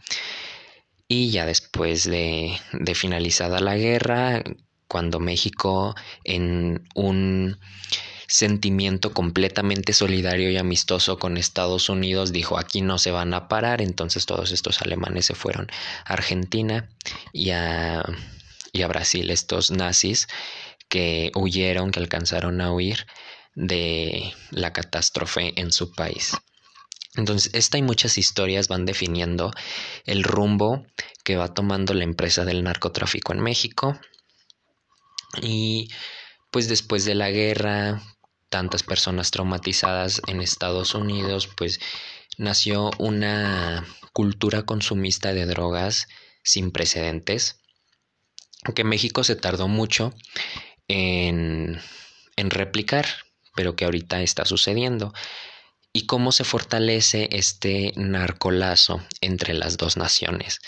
[1.08, 2.58] y ya después de,
[2.94, 4.42] finalizada la guerra,
[4.88, 7.58] cuando México en un
[8.28, 13.80] sentimiento completamente solidario y amistoso con Estados Unidos dijo aquí no se van a parar,
[13.80, 15.68] entonces todos estos alemanes se fueron
[16.04, 16.88] a Argentina
[17.32, 18.04] y a,
[18.72, 20.28] y a Brasil, estos nazis
[20.88, 23.06] que huyeron, que alcanzaron a huir
[23.54, 26.36] de la catástrofe en su país.
[27.16, 29.50] Entonces, esta y muchas historias van definiendo
[30.04, 30.86] el rumbo
[31.24, 33.98] que va tomando la empresa del narcotráfico en México.
[35.40, 35.88] Y
[36.50, 38.02] pues después de la guerra,
[38.48, 41.80] tantas personas traumatizadas en Estados Unidos, pues
[42.38, 46.08] nació una cultura consumista de drogas
[46.42, 47.60] sin precedentes,
[48.74, 50.14] que México se tardó mucho
[50.88, 51.80] en,
[52.36, 53.06] en replicar,
[53.54, 55.12] pero que ahorita está sucediendo.
[55.92, 60.60] Y cómo se fortalece este narcolazo entre las dos naciones.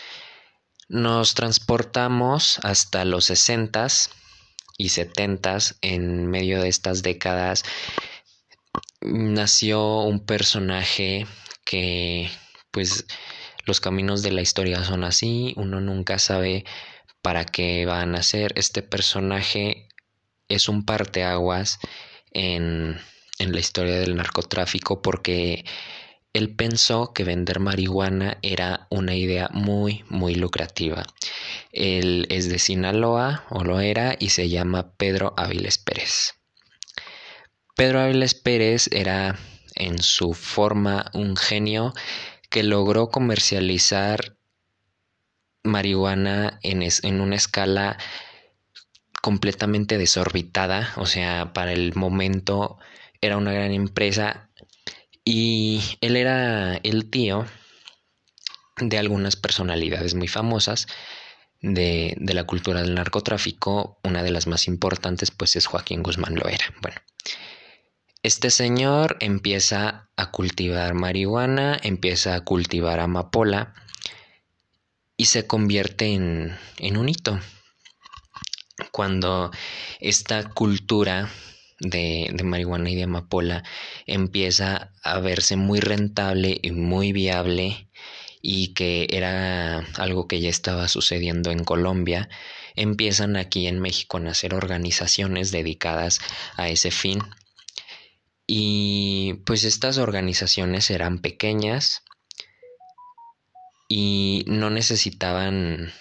[0.88, 4.11] Nos transportamos hasta los sesentas
[4.79, 7.64] y setentas, en medio de estas décadas,
[9.03, 11.27] nació un personaje
[11.64, 12.31] que,
[12.71, 13.07] pues,
[13.67, 16.64] los caminos de la historia son así, uno nunca sabe
[17.21, 18.53] para qué va a nacer.
[18.57, 19.88] Este personaje
[20.49, 21.81] es un parteaguas
[22.31, 22.99] en,
[23.38, 25.64] en la historia del narcotráfico porque
[26.38, 31.05] él pensó que vender marihuana era una idea muy, muy lucrativa.
[31.72, 36.35] Él es de Sinaloa, o lo era, y se llama Pedro Áviles Pérez.
[37.74, 39.37] Pedro Áviles Pérez era
[39.74, 41.92] en su forma un genio
[42.51, 44.37] que logró comercializar
[45.64, 47.98] marihuana en, en una escala
[49.22, 52.79] completamente desorbitada, o sea, para el momento
[53.20, 54.47] era una gran empresa
[55.31, 57.45] y él era el tío
[58.79, 60.87] de algunas personalidades muy famosas
[61.61, 63.99] de, de, la cultura del narcotráfico.
[64.03, 66.64] Una de las más importantes pues es Joaquín Guzmán Loera.
[66.81, 66.97] Bueno,
[68.23, 73.75] este señor empieza a cultivar marihuana, empieza a cultivar amapola
[75.19, 77.38] y se convierte en, en un hito.
[78.93, 79.51] Cuando
[80.01, 81.29] esta cultura
[81.81, 83.64] de, de, marihuana y de amapola
[84.07, 87.88] empieza a verse muy rentable y muy viable
[88.43, 92.29] y que era algo que ya estaba sucediendo en Colombia,
[92.77, 96.21] empiezan aquí en México a nacer organizaciones dedicadas
[96.57, 97.21] a ese fin.
[98.47, 102.03] Y pues estas organizaciones eran pequeñas
[103.88, 105.93] y no necesitaban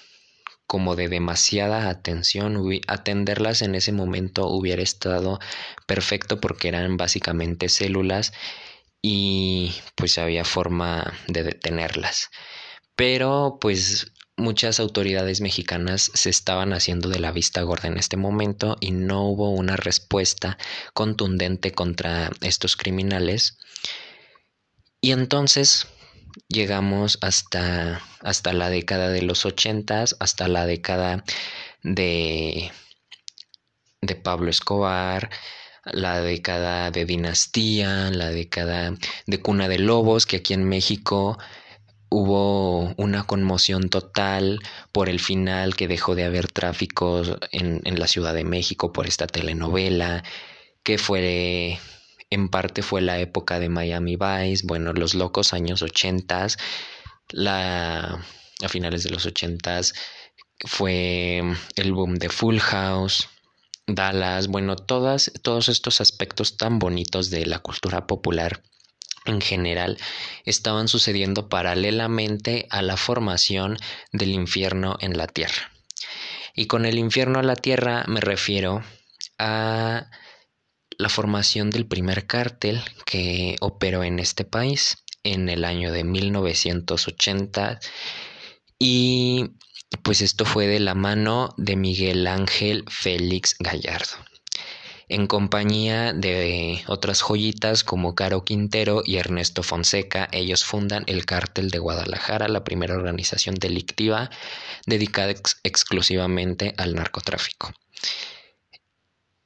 [0.68, 5.40] como de demasiada atención, atenderlas en ese momento hubiera estado
[5.86, 8.34] perfecto porque eran básicamente células
[9.02, 12.30] y pues había forma de detenerlas.
[12.96, 18.76] Pero pues muchas autoridades mexicanas se estaban haciendo de la vista gorda en este momento
[18.82, 20.58] y no hubo una respuesta
[20.94, 23.58] contundente contra estos criminales.
[25.00, 25.88] Y entonces
[26.48, 31.24] llegamos hasta, hasta la década de los ochentas, hasta la década
[31.84, 32.72] de,
[34.02, 35.30] de Pablo Escobar,
[35.86, 38.94] la década de Dinastía, la década
[39.26, 41.38] de Cuna de Lobos, que aquí en México
[42.10, 44.60] hubo una conmoción total
[44.92, 47.22] por el final que dejó de haber tráfico
[47.52, 50.24] en, en la Ciudad de México por esta telenovela,
[50.84, 51.80] que fue
[52.30, 56.48] en parte fue la época de Miami Vice, bueno, los locos años 80,
[57.30, 58.26] la,
[58.64, 59.82] a finales de los 80
[60.66, 61.42] fue
[61.76, 63.30] el boom de Full House,
[63.86, 68.62] Dallas, bueno, todas, todos estos aspectos tan bonitos de la cultura popular
[69.26, 69.98] en general
[70.46, 73.78] estaban sucediendo paralelamente a la formación
[74.12, 75.72] del infierno en la tierra.
[76.54, 78.84] Y con el infierno a la tierra me refiero
[79.38, 80.10] a
[80.98, 87.80] la formación del primer cártel que operó en este país en el año de 1980
[88.80, 89.52] y
[90.04, 94.18] pues esto fue de la mano de Miguel Ángel Félix Gallardo
[95.10, 101.70] en compañía de otras joyitas como Caro Quintero y Ernesto Fonseca, ellos fundan el Cártel
[101.70, 104.30] de Guadalajara, la primera organización delictiva
[104.86, 105.34] dedicada
[105.64, 107.72] exclusivamente al narcotráfico.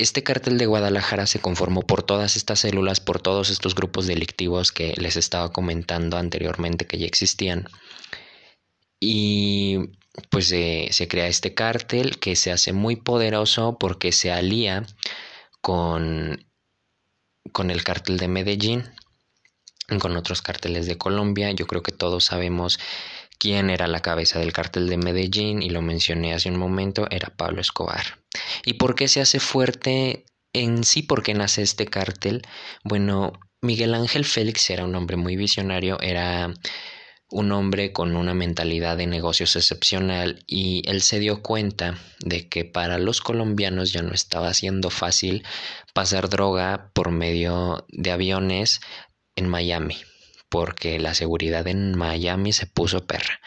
[0.01, 4.71] Este cártel de Guadalajara se conformó por todas estas células, por todos estos grupos delictivos
[4.71, 7.69] que les estaba comentando anteriormente que ya existían.
[8.99, 9.77] Y
[10.31, 14.87] pues se crea este cártel que se hace muy poderoso porque se alía
[15.61, 16.47] con,
[17.51, 18.89] con el cártel de Medellín,
[19.99, 21.51] con otros cárteles de Colombia.
[21.51, 22.79] Yo creo que todos sabemos
[23.41, 27.33] quién era la cabeza del cártel de Medellín y lo mencioné hace un momento, era
[27.35, 28.19] Pablo Escobar.
[28.65, 31.01] ¿Y por qué se hace fuerte en sí?
[31.01, 32.43] ¿Por qué nace este cártel?
[32.83, 36.53] Bueno, Miguel Ángel Félix era un hombre muy visionario, era
[37.31, 42.63] un hombre con una mentalidad de negocios excepcional y él se dio cuenta de que
[42.63, 45.43] para los colombianos ya no estaba siendo fácil
[45.95, 48.81] pasar droga por medio de aviones
[49.35, 49.97] en Miami,
[50.51, 53.39] porque la seguridad en Miami se puso perra.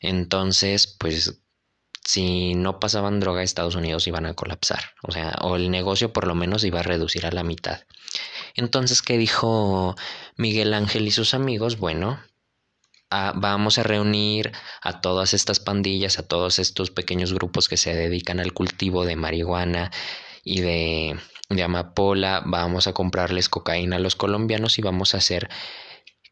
[0.00, 1.40] Entonces, pues
[2.04, 6.12] si no pasaban droga a Estados Unidos iban a colapsar, o sea, o el negocio
[6.12, 7.80] por lo menos iba a reducir a la mitad.
[8.54, 9.96] Entonces, ¿qué dijo
[10.36, 11.78] Miguel Ángel y sus amigos?
[11.78, 12.20] Bueno,
[13.10, 18.40] vamos a reunir a todas estas pandillas, a todos estos pequeños grupos que se dedican
[18.40, 19.90] al cultivo de marihuana
[20.44, 21.16] y de
[21.62, 25.48] amapola, vamos a comprarles cocaína a los colombianos y vamos a hacer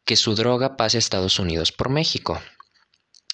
[0.05, 2.41] que su droga pase a Estados Unidos por México.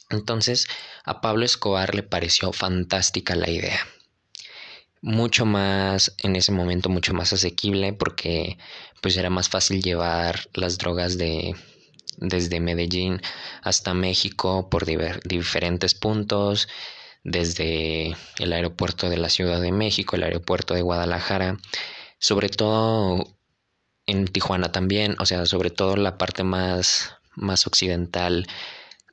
[0.10, 0.68] Entonces
[1.04, 3.80] a Pablo Escobar le pareció fantástica la idea.
[5.02, 8.58] Mucho más, en ese momento, mucho más asequible porque
[9.02, 11.56] pues era más fácil llevar las drogas de
[12.18, 13.22] desde Medellín
[13.62, 16.68] hasta México por diferentes puntos,
[17.24, 21.58] desde el aeropuerto de la Ciudad de México, el aeropuerto de Guadalajara,
[22.20, 23.37] sobre todo
[24.08, 28.48] en Tijuana también, o sea, sobre todo la parte más, más occidental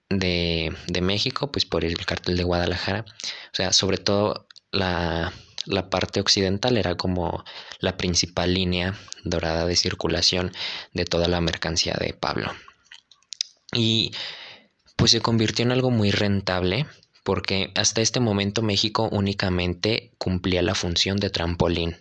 [0.09, 5.33] de, de México, pues por el cartel de Guadalajara, o sea, sobre todo la,
[5.67, 7.45] la parte occidental era como
[7.81, 10.53] la principal línea dorada de circulación
[10.93, 12.53] de toda la mercancía de Pablo.
[13.73, 14.13] Y
[14.97, 16.87] pues se convirtió en algo muy rentable
[17.25, 21.97] porque hasta este momento México únicamente cumplía la función de trampolín.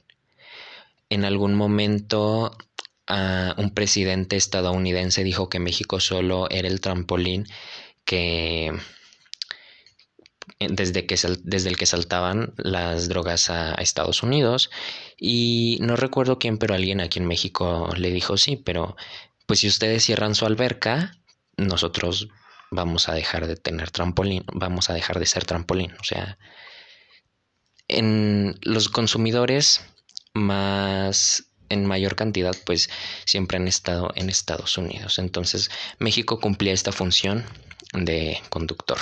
[1.10, 2.58] En algún momento
[3.08, 7.46] un presidente estadounidense dijo que México solo era el trampolín
[8.06, 8.72] que
[10.60, 14.70] desde, que desde el que saltaban las drogas a, a, Estados Unidos
[15.18, 18.96] y no recuerdo quién pero alguien aquí en México le dijo sí pero
[19.46, 21.18] pues si ustedes cierran su alberca
[21.58, 22.30] nosotros
[22.74, 25.94] vamos a dejar de tener trampolín, vamos a dejar de ser trampolín.
[26.00, 26.38] O sea,
[27.88, 29.86] en los consumidores
[30.34, 32.90] más en mayor cantidad, pues
[33.26, 35.20] siempre han estado en Estados Unidos.
[35.20, 37.46] Entonces, México cumplía esta función
[37.94, 38.98] de conductor.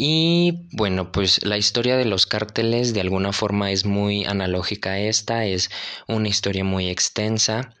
[0.00, 5.00] Y bueno, pues la historia de los cárteles de alguna forma es muy analógica a
[5.00, 5.70] esta, es
[6.06, 7.74] una historia muy extensa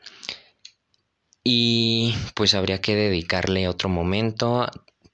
[1.44, 4.66] y pues habría que dedicarle otro momento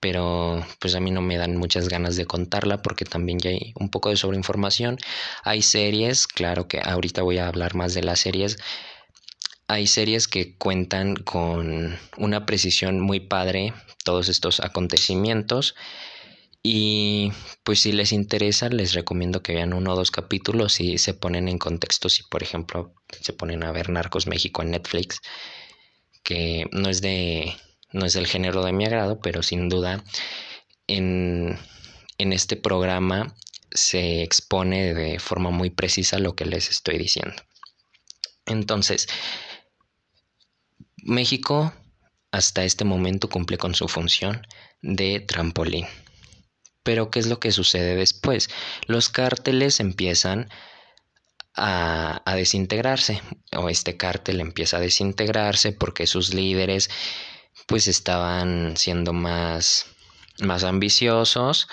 [0.05, 3.73] pero pues a mí no me dan muchas ganas de contarla porque también ya hay
[3.75, 4.99] un poco de sobreinformación.
[5.45, 8.59] Hay series, claro que ahorita voy a hablar más de las series.
[9.67, 13.73] Hay series que cuentan con una precisión muy padre
[14.05, 15.75] todos estos acontecimientos.
[16.63, 21.15] Y pues si les interesa, les recomiendo que vean uno o dos capítulos y se
[21.15, 22.11] ponen en contexto.
[22.11, 25.23] Si por ejemplo se ponen a ver Narcos México en Netflix
[26.23, 27.55] que no es de
[27.95, 30.05] no es del género de mi agrado, pero sin duda
[30.87, 31.59] en,
[32.19, 33.35] en este programa
[33.71, 37.35] se expone de forma muy precisa lo que les estoy diciendo.
[38.47, 39.09] Entonces,
[40.97, 41.73] México
[42.31, 44.47] hasta este momento cumple con su función
[44.83, 45.87] de trampolín.
[46.83, 48.51] Pero ¿qué es lo que sucede después?
[48.87, 50.49] Los cárteles empiezan
[51.55, 53.23] a, desintegrarse
[53.57, 56.91] o este cártel empieza a desintegrarse porque sus líderes
[57.67, 59.87] pues estaban siendo más,
[60.41, 61.69] más ambiciosos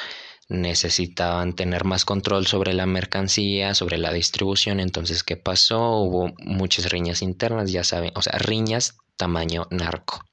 [0.52, 4.80] necesitaban tener más control sobre la mercancía, sobre la distribución.
[4.80, 5.98] Entonces, ¿qué pasó?
[5.98, 10.26] Hubo muchas riñas internas, ya saben, o sea, riñas tamaño narco.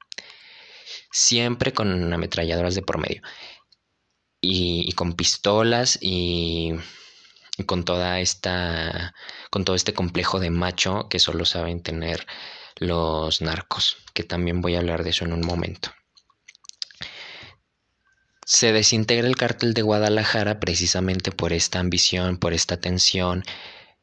[1.11, 3.21] Siempre con ametralladoras de por medio.
[4.41, 6.73] y con pistolas y
[7.65, 9.13] con toda esta
[9.49, 12.25] con todo este complejo de macho que solo saben tener
[12.79, 15.91] los narcos, que también voy a hablar de eso en un momento.
[18.45, 23.43] Se desintegra el cártel de Guadalajara precisamente por esta ambición, por esta tensión.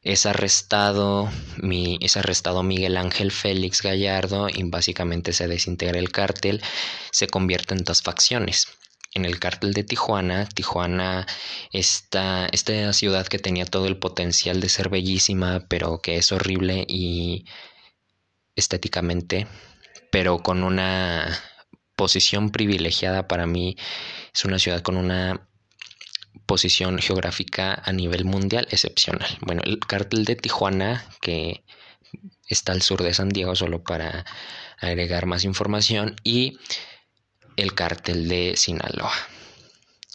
[0.03, 6.63] Es arrestado, mi, es arrestado Miguel Ángel Félix Gallardo y básicamente se desintegra el cártel,
[7.11, 8.69] se convierte en dos facciones
[9.17, 10.47] en el cártel de Tijuana.
[10.47, 11.27] Tijuana,
[11.73, 16.85] esta, esta ciudad que tenía todo el potencial de ser bellísima, pero que es horrible
[16.89, 17.47] y
[18.57, 19.47] estéticamente,
[20.11, 21.39] pero con una
[21.97, 23.77] posición privilegiada para mí.
[24.35, 25.49] Es una ciudad con una
[26.45, 29.39] posición geográfica a nivel mundial excepcional.
[29.41, 31.65] Bueno, el cártel de Tijuana, que
[32.49, 34.25] está al sur de San Diego, solo para
[34.79, 36.59] agregar más información, y
[37.57, 39.13] el cártel de Sinaloa.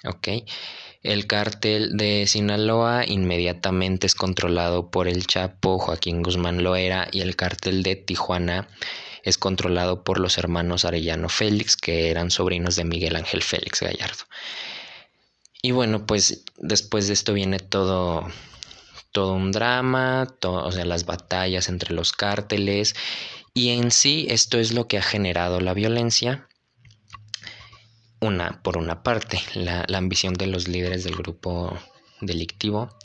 [0.05, 0.27] ¿Ok?
[1.03, 7.35] El cártel de Sinaloa inmediatamente es controlado por el Chapo Joaquín Guzmán Loera y el
[7.35, 8.67] cártel de Tijuana
[9.23, 14.25] es controlado por los hermanos Arellano Félix, que eran sobrinos de Miguel Ángel Félix Gallardo.
[15.63, 18.27] Y bueno, pues después de esto viene todo,
[19.11, 22.95] todo un drama, o sea, las batallas entre los cárteles,
[23.55, 26.47] y en sí esto es lo que ha generado la violencia
[28.21, 31.77] una, por una parte, la, ambición de los líderes del grupo
[32.21, 32.95] delictivo.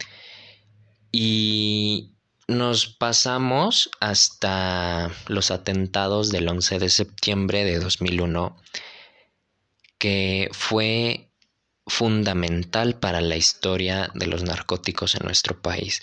[1.11, 2.12] Y
[2.47, 8.57] nos pasamos hasta los atentados del 11 de septiembre de 2001,
[9.99, 11.31] que fue
[11.87, 16.03] fundamental para la historia de los narcóticos en nuestro país.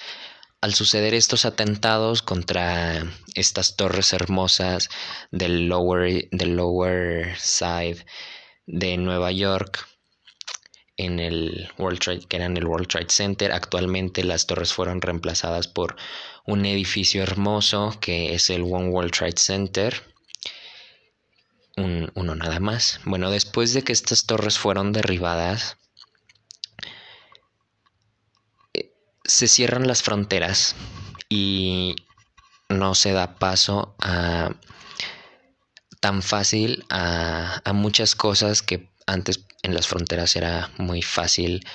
[0.59, 3.05] Al suceder estos atentados contra
[3.35, 4.89] estas torres hermosas
[5.29, 8.05] del Lower, del lower Side,
[8.65, 9.87] de Nueva York
[10.97, 13.51] en el World Trade, que era en el World Trade Center.
[13.51, 15.95] Actualmente las torres fueron reemplazadas por
[16.45, 20.13] un edificio hermoso que es el One World Trade Center.
[21.75, 22.99] uno nada más.
[23.05, 25.77] Bueno, después de que estas torres fueron derribadas,
[28.73, 28.91] eh,
[29.23, 30.75] se cierran las fronteras
[31.29, 31.95] y
[32.69, 34.51] no se da paso a
[36.03, 41.65] tan fácil a, muchas cosas que antes en las fronteras era muy fácil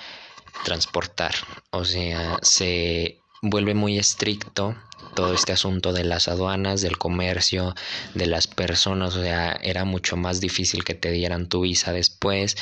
[0.67, 1.35] transportar.
[1.71, 4.77] O sea, se vuelve muy estricto
[5.15, 7.75] todo este asunto de las aduanas, del comercio,
[8.13, 12.55] de las personas, o sea, era mucho más difícil que te dieran tu visa después.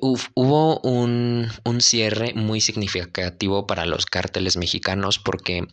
[0.00, 5.66] hubo un, un cierre muy significativo para los cárteles mexicanos porque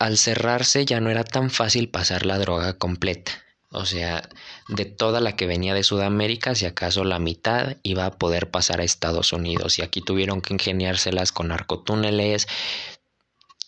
[0.00, 3.32] al cerrarse ya no era tan fácil pasar la droga completa.
[3.70, 4.28] O sea,
[4.68, 8.80] de toda la que venía de Sudamérica, si acaso la mitad iba a poder pasar
[8.80, 9.78] a Estados Unidos.
[9.78, 12.48] Y aquí tuvieron que ingeniárselas con narcotúneles.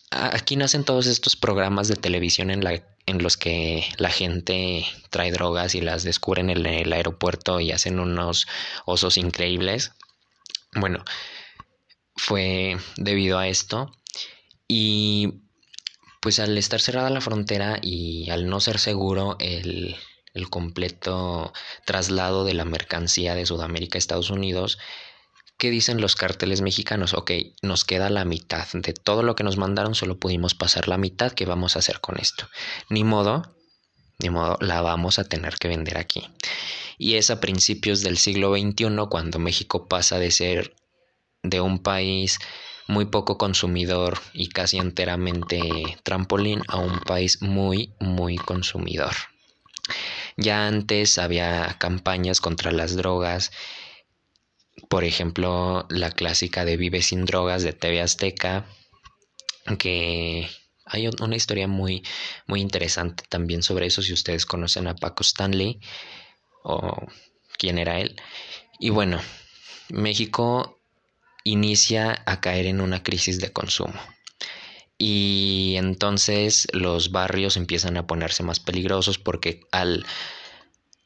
[0.09, 5.31] Aquí nacen todos estos programas de televisión en, la, en los que la gente trae
[5.31, 8.47] drogas y las descubren en el aeropuerto y hacen unos
[8.85, 9.91] osos increíbles.
[10.73, 11.05] Bueno,
[12.15, 13.91] fue debido a esto.
[14.67, 15.43] Y
[16.23, 19.97] pues al estar cerrada la frontera y al no ser seguro el,
[20.49, 21.51] completo
[21.85, 24.79] traslado de la mercancía de Sudamérica a Estados Unidos,
[25.57, 27.13] ¿qué dicen los carteles mexicanos?
[27.13, 28.65] Ok, nos queda la mitad.
[28.71, 31.33] De todo lo que nos mandaron solo pudimos pasar la mitad.
[31.33, 32.47] ¿Qué vamos a hacer con esto?
[32.89, 33.57] Ni modo,
[34.19, 36.29] ni modo, la vamos a tener que vender aquí.
[36.97, 40.73] Y es a principios del siglo XXI cuando México pasa de ser
[41.43, 42.39] de un país
[42.87, 45.59] muy poco consumidor y casi enteramente
[46.03, 49.13] trampolín a un país muy, muy consumidor.
[50.37, 53.51] Ya antes había campañas contra las drogas,
[54.89, 58.65] por ejemplo, la clásica de Vive sin drogas de TV Azteca,
[59.77, 60.49] que
[60.85, 62.03] hay una historia muy,
[62.47, 65.79] muy interesante también sobre eso, si ustedes conocen a Paco Stanley
[66.63, 67.07] o
[67.57, 68.19] quién era él.
[68.79, 69.21] Y bueno,
[69.89, 70.82] México
[71.43, 73.99] inicia a caer en una crisis de consumo.
[74.97, 80.05] Y entonces los barrios empiezan a ponerse más peligrosos porque al,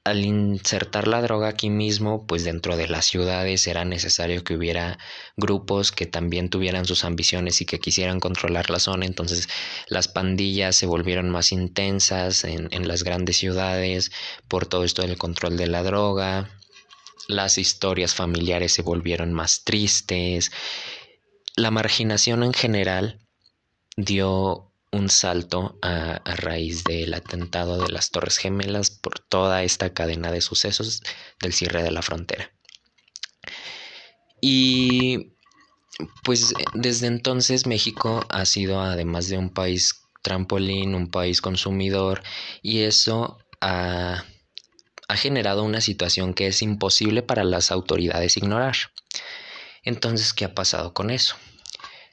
[0.03, 4.99] al insertar la droga aquí mismo, pues dentro de las ciudades era necesario que hubiera
[5.35, 9.05] grupos que también tuvieran sus ambiciones y que quisieran controlar la zona.
[9.05, 9.47] Entonces
[9.87, 14.11] las pandillas se volvieron más intensas en, en las grandes ciudades
[14.47, 16.49] por todo esto del control de la droga
[17.27, 20.51] las historias familiares se volvieron más tristes,
[21.55, 23.19] la marginación en general
[23.95, 30.31] dio un salto a, raíz del atentado de las Torres Gemelas por toda esta cadena
[30.31, 31.01] de sucesos
[31.41, 32.51] del cierre de la frontera.
[34.39, 35.33] Y
[36.23, 42.21] pues desde entonces México ha sido además de un país trampolín, un país consumidor
[42.61, 44.23] y eso ha
[45.07, 48.75] ha generado una situación que es imposible para las autoridades ignorar.
[49.83, 51.35] Entonces, ¿qué ha pasado con eso?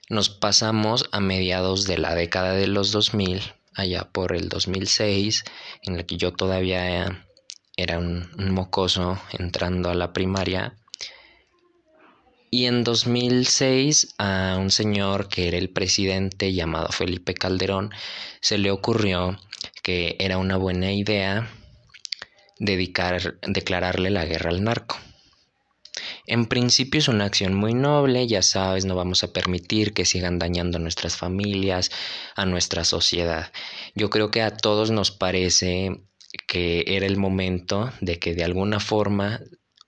[0.09, 3.43] Nos pasamos a mediados de la década de los 2000,
[3.75, 5.45] allá por el 2006,
[5.83, 7.27] en el que yo todavía
[7.77, 10.77] era un, mocoso entrando a la primaria.
[12.51, 17.91] Y en 2006 a un señor que era el presidente llamado Felipe Calderón
[18.41, 19.41] se le ocurrió
[19.83, 21.51] que era una buena idea
[22.59, 24.99] dedicar, declararle la guerra al narco.
[26.27, 30.39] En principio es una acción muy noble, ya sabes, no vamos a permitir que sigan
[30.39, 31.91] dañando a nuestras familias,
[32.35, 33.53] a nuestra sociedad.
[33.95, 36.01] Yo creo que a todos nos parece
[36.49, 39.41] que era el momento de que de alguna forma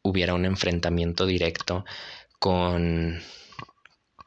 [0.02, 1.84] hubiera un enfrentamiento directo
[2.38, 3.20] con,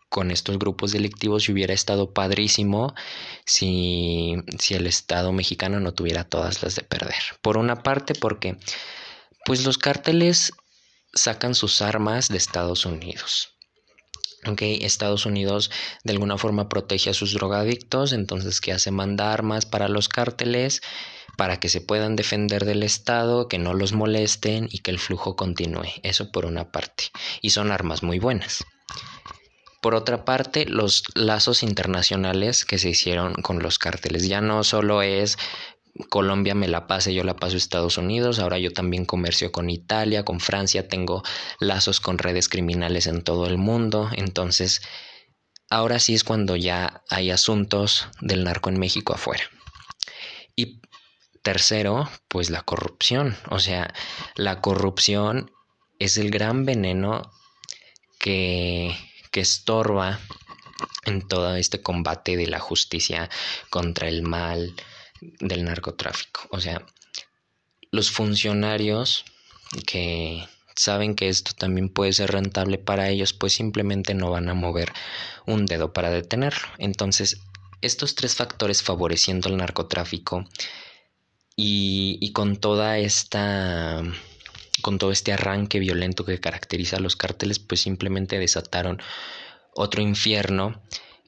[0.09, 2.93] con estos grupos delictivos y hubiera estado padrísimo
[3.45, 7.21] si, si el Estado mexicano no tuviera todas las de perder.
[7.41, 8.57] Por una parte, porque
[9.45, 10.51] pues los cárteles
[11.13, 13.55] sacan sus armas de Estados Unidos.
[14.45, 15.69] Okay, Estados Unidos
[16.05, 18.89] de alguna forma protege a sus drogadictos, entonces ¿qué hace?
[18.89, 20.81] Manda armas para los cárteles
[21.35, 25.35] para que se puedan defender del Estado, que no los molesten y que el flujo
[25.35, 25.87] continúe.
[26.03, 27.05] Eso por una parte.
[27.41, 28.65] Y son armas muy buenas.
[29.81, 34.27] Por otra parte, los lazos internacionales que se hicieron con los cárteles.
[34.27, 35.37] Ya no solo es
[36.09, 39.69] Colombia me la pase, yo la paso a Estados Unidos, ahora yo también comercio con
[39.69, 41.23] Italia, con Francia, tengo
[41.59, 44.81] lazos con redes criminales en todo el mundo, entonces
[45.69, 49.43] ahora sí es cuando ya hay asuntos del narco en México afuera.
[50.55, 50.81] Y
[51.41, 53.93] tercero, pues la corrupción, o sea,
[54.35, 55.51] la corrupción
[55.99, 57.31] es el gran veneno
[58.19, 58.95] que,
[59.31, 60.19] que estorba
[61.05, 63.29] en todo este combate de la justicia
[63.69, 64.75] contra el mal,
[65.21, 66.47] del narcotráfico.
[66.51, 66.85] O sea,
[67.91, 69.25] los funcionarios
[69.85, 74.53] que saben que esto también puede ser rentable para ellos, pues simplemente no van a
[74.53, 74.91] mover
[75.45, 76.67] un dedo para detenerlo.
[76.77, 77.41] Entonces,
[77.81, 80.45] estos tres factores favoreciendo el narcotráfico
[81.55, 84.03] y, y con toda esta
[84.81, 89.01] con todo este arranque violento que caracteriza a los cárteles, pues simplemente desataron
[89.73, 90.81] otro infierno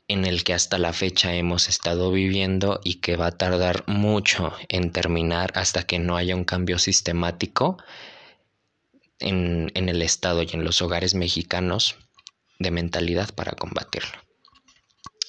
[0.07, 4.53] en el que hasta la fecha hemos estado viviendo y que va a tardar mucho
[4.67, 7.77] en terminar hasta que no haya un cambio sistemático
[9.19, 11.95] en, en el Estado y en los hogares mexicanos
[12.59, 14.11] de mentalidad para combatirlo.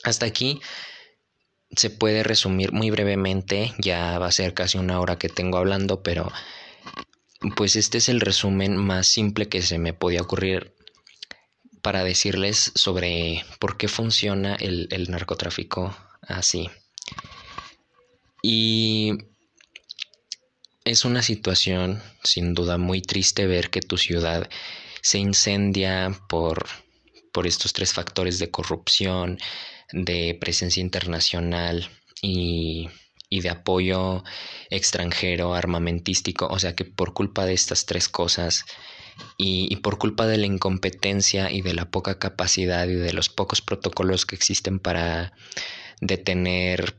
[0.03, 0.61] Hasta aquí
[1.77, 6.03] se puede resumir muy brevemente, ya va a ser casi una hora que tengo hablando,
[6.03, 6.31] pero
[7.57, 10.75] pues este es el resumen más simple que se me podía ocurrir
[11.83, 16.71] para decirles sobre por qué funciona el, narcotráfico así.
[18.43, 19.13] Y
[20.85, 24.49] es una situación sin duda muy triste ver que tu ciudad
[25.01, 26.67] se incendia por,
[27.33, 29.39] por estos tres factores de corrupción,
[29.93, 31.89] de presencia internacional
[32.21, 32.89] y,
[33.33, 34.23] y, de apoyo
[34.71, 36.47] extranjero, armamentístico.
[36.51, 38.65] O sea que por culpa de estas tres cosas
[39.37, 43.63] y, por culpa de la incompetencia y de la poca capacidad y de los pocos
[43.63, 45.33] protocolos que existen para
[46.01, 46.97] detener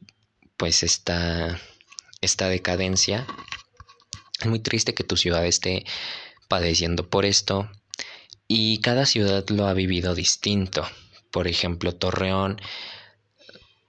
[0.58, 1.60] pues esta,
[2.22, 3.28] esta decadencia,
[4.40, 5.86] es muy triste que tu ciudad esté
[6.48, 7.70] padeciendo por esto
[8.48, 10.88] y cada ciudad lo ha vivido distinto.
[11.32, 12.62] Por ejemplo, Torreón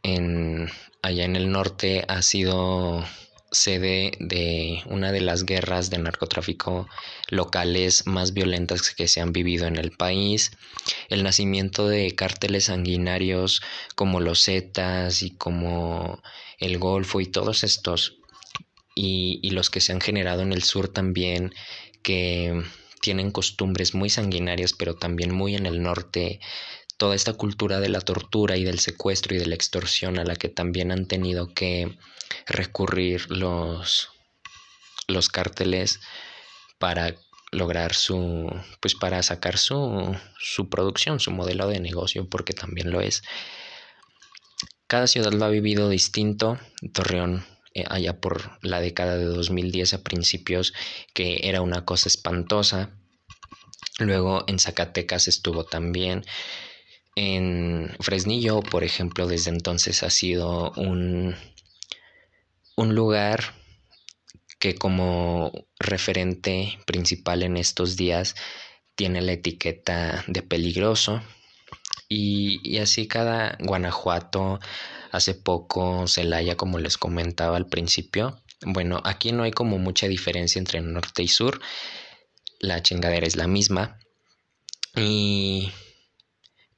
[0.03, 0.71] en,
[1.05, 3.05] allá en el norte ha sido
[3.53, 6.89] sede de una de las guerras de narcotráfico
[7.29, 10.53] locales más violentas que se han vivido en el país,
[11.11, 13.61] el nacimiento de cárteles sanguinarios
[13.95, 16.23] como los Zetas y como
[16.59, 18.17] el Golfo y todos estos,
[18.95, 21.53] y, y los que se han generado en el sur también,
[22.03, 22.63] que
[23.03, 26.41] tienen costumbres muy sanguinarias, pero también muy en el norte,
[26.97, 30.37] toda esta cultura de la tortura y del secuestro y de la extorsión a la
[30.37, 31.99] que también han tenido que
[32.47, 34.11] recurrir los,
[35.09, 36.01] los cárteles
[36.79, 37.15] para
[37.51, 43.01] lograr su pues para sacar su, su producción, su modelo de negocio, porque también lo
[43.01, 43.23] es.
[44.87, 46.59] Cada ciudad lo ha vivido distinto.
[46.93, 50.75] Torreón, eh, allá por la década de 2010 a principios,
[51.15, 52.91] que era una cosa espantosa.
[53.99, 56.25] Luego en Zacatecas estuvo también.
[57.17, 61.37] En Fresnillo, por ejemplo, desde entonces ha sido un,
[62.77, 63.55] un lugar
[64.59, 68.35] que como referente principal en estos días
[68.97, 71.23] tiene la etiqueta de peligroso.
[72.09, 74.61] Y, así cada Guanajuato
[75.11, 80.59] hace poco Celaya como les comentaba al principio bueno aquí no hay como mucha diferencia
[80.59, 81.61] entre norte y sur.
[82.61, 83.99] La chingadera es la misma.
[84.97, 85.71] Y,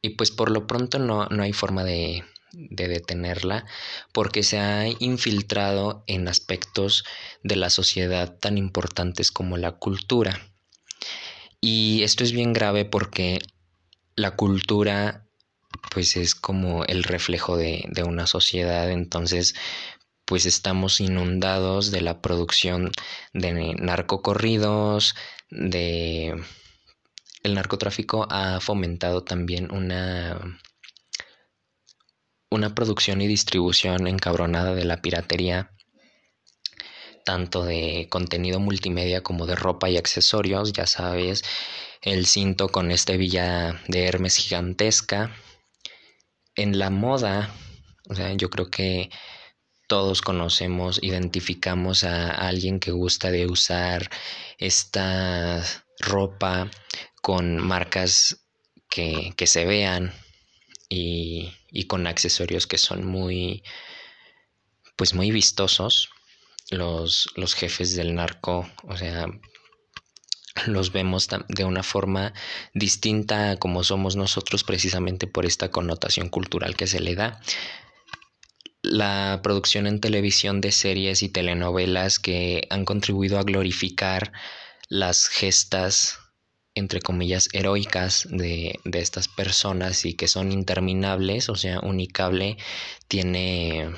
[0.06, 3.66] y pues por lo pronto no, no hay forma de, de detenerla
[4.12, 7.04] porque se ha infiltrado en aspectos
[7.42, 10.40] de la sociedad tan importantes como la cultura.
[11.60, 13.40] Y esto es bien grave porque
[14.14, 15.26] la cultura
[15.90, 19.54] pues es como el reflejo de, de una sociedad, entonces
[20.24, 22.92] pues estamos inundados de la producción
[23.32, 25.16] de narcocorridos,
[25.50, 26.34] de
[27.46, 30.58] el narcotráfico ha fomentado también una
[32.50, 35.70] una producción y distribución encabronada de la piratería
[37.24, 41.42] tanto de contenido multimedia como de ropa y accesorios, ya sabes,
[42.00, 45.34] el cinto con esta hebilla de Hermes gigantesca.
[46.54, 47.50] En la moda,
[48.08, 49.10] o sea, yo creo que
[49.88, 54.08] todos conocemos, identificamos a alguien que gusta de usar
[54.58, 55.64] esta
[55.98, 56.70] ropa
[57.26, 58.46] con marcas
[58.88, 60.12] que, que se vean
[60.88, 63.64] y, y, con accesorios que son muy
[64.94, 66.08] pues muy vistosos
[66.70, 69.26] los, los jefes del narco o sea
[70.66, 72.32] los vemos de una forma
[72.74, 77.40] distinta a como somos nosotros precisamente por esta connotación cultural que se le da.
[78.82, 84.32] La producción en televisión de series y telenovelas que han contribuido a glorificar
[84.88, 86.20] las gestas
[86.76, 92.58] entre comillas heroicas de, de, estas personas y que son interminables, o sea, Unicable
[93.08, 93.90] tiene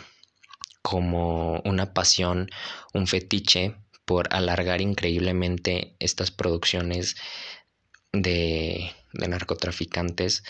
[0.81, 2.49] como una pasión,
[2.95, 3.75] un fetiche
[4.07, 7.17] por alargar increíblemente estas producciones
[8.13, 10.45] de, de narcotraficantes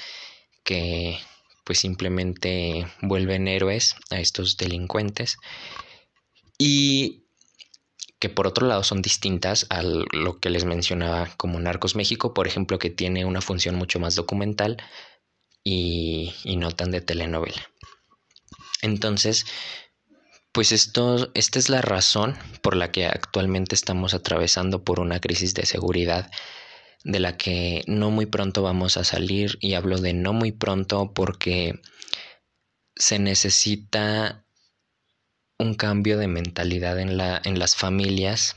[0.64, 1.18] que
[1.64, 5.38] pues simplemente vuelven héroes a estos delincuentes.
[6.58, 7.27] Y
[8.18, 12.46] que por otro lado son distintas a lo que les mencionaba como Narcos México, por
[12.46, 14.76] ejemplo, que tiene una función mucho más documental
[15.62, 17.70] y, y no tan de telenovela.
[18.82, 19.46] Entonces,
[20.52, 25.54] pues esto, esta es la razón por la que actualmente estamos atravesando por una crisis
[25.54, 26.30] de seguridad
[27.04, 31.12] de la que no muy pronto vamos a salir y hablo de no muy pronto
[31.14, 31.80] porque
[32.96, 34.44] se necesita
[35.58, 38.56] un cambio de mentalidad en, la, en las familias.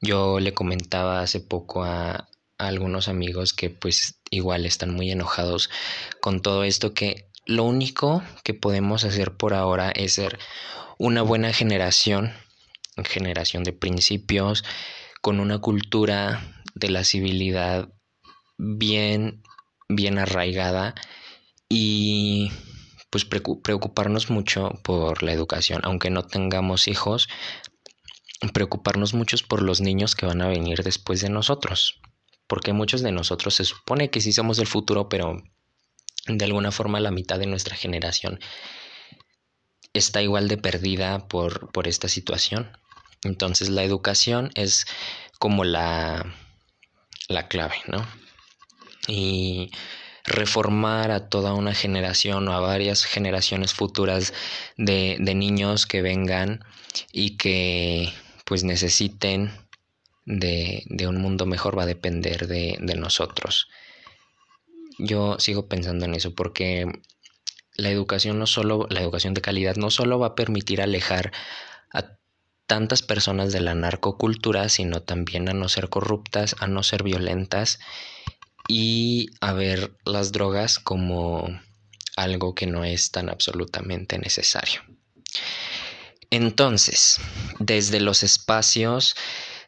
[0.00, 2.28] Yo le comentaba hace poco a, a
[2.58, 5.70] algunos amigos que pues igual están muy enojados
[6.20, 10.38] con todo esto que lo único que podemos hacer por ahora es ser
[10.98, 12.32] una buena generación,
[13.04, 14.64] generación de principios,
[15.22, 17.88] con una cultura de la civilidad
[18.58, 19.42] bien,
[19.88, 20.94] bien arraigada
[21.68, 22.50] y
[23.10, 27.28] pues preocuparnos mucho por la educación, aunque no tengamos hijos,
[28.52, 32.00] preocuparnos mucho por los niños que van a venir después de nosotros,
[32.46, 35.42] porque muchos de nosotros se supone que sí somos el futuro, pero
[36.26, 38.38] de alguna forma la mitad de nuestra generación
[39.94, 42.76] está igual de perdida por, por esta situación.
[43.24, 44.86] Entonces la educación es
[45.38, 46.34] como la,
[47.28, 48.06] la clave, ¿no?
[49.08, 49.70] Y
[50.28, 54.32] reformar a toda una generación o a varias generaciones futuras
[54.76, 56.64] de, de niños que vengan
[57.12, 58.12] y que
[58.44, 59.50] pues necesiten
[60.24, 63.68] de, de, un mundo mejor va a depender de, de nosotros.
[64.98, 66.86] Yo sigo pensando en eso porque
[67.74, 71.32] la educación no solo, la educación de calidad no solo va a permitir alejar
[71.92, 72.16] a
[72.66, 77.78] tantas personas de la narcocultura, sino también a no ser corruptas, a no ser violentas
[78.68, 81.48] y a ver las drogas como
[82.16, 84.82] algo que no es tan absolutamente necesario.
[86.30, 87.18] Entonces,
[87.58, 89.16] desde los espacios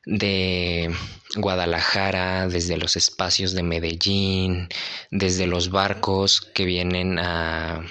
[0.05, 0.95] de
[1.37, 4.69] Guadalajara, desde los espacios de Medellín,
[5.11, 7.83] desde los barcos que vienen a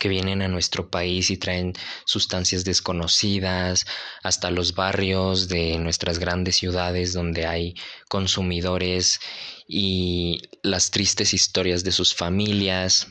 [0.00, 1.72] que vienen a nuestro país y traen
[2.04, 3.86] sustancias desconocidas,
[4.22, 7.74] hasta los barrios de nuestras grandes ciudades donde hay
[8.08, 9.20] consumidores
[9.66, 13.08] y las tristes historias de sus familias,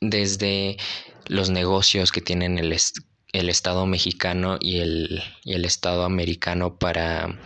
[0.00, 0.76] desde
[1.26, 2.76] los negocios que tienen el,
[3.32, 7.38] el Estado mexicano y el, y el Estado americano para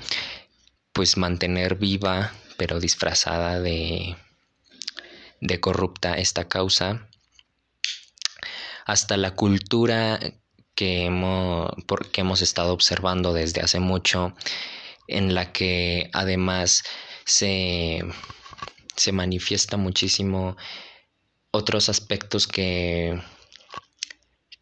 [0.93, 4.16] pues mantener viva pero disfrazada de,
[5.41, 7.09] de corrupta esta causa
[8.87, 10.18] hasta la cultura
[10.74, 11.70] que hemos,
[12.12, 14.35] que hemos estado observando desde hace mucho,
[15.09, 16.83] en la que además
[17.24, 18.01] se,
[18.97, 20.57] se manifiesta muchísimo
[21.51, 23.20] otros aspectos que,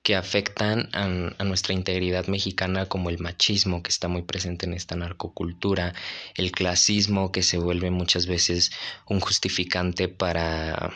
[0.03, 1.05] que afectan a,
[1.39, 5.95] a, nuestra integridad mexicana como el machismo que está muy presente en esta narcocultura,
[6.35, 8.71] el clasismo que se vuelve muchas veces
[9.07, 10.95] un justificante para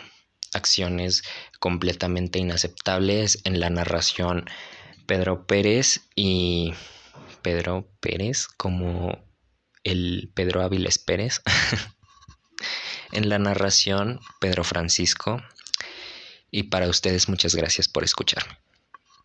[0.55, 1.23] acciones
[1.61, 4.47] completamente inaceptables en la narración
[5.07, 6.75] Pedro Pérez y
[7.43, 9.19] Pedro Pérez como
[9.85, 11.43] el Pedro Áviles Pérez
[13.13, 15.43] en la narración Pedro Francisco
[16.51, 18.59] y para ustedes muchas gracias por escucharme.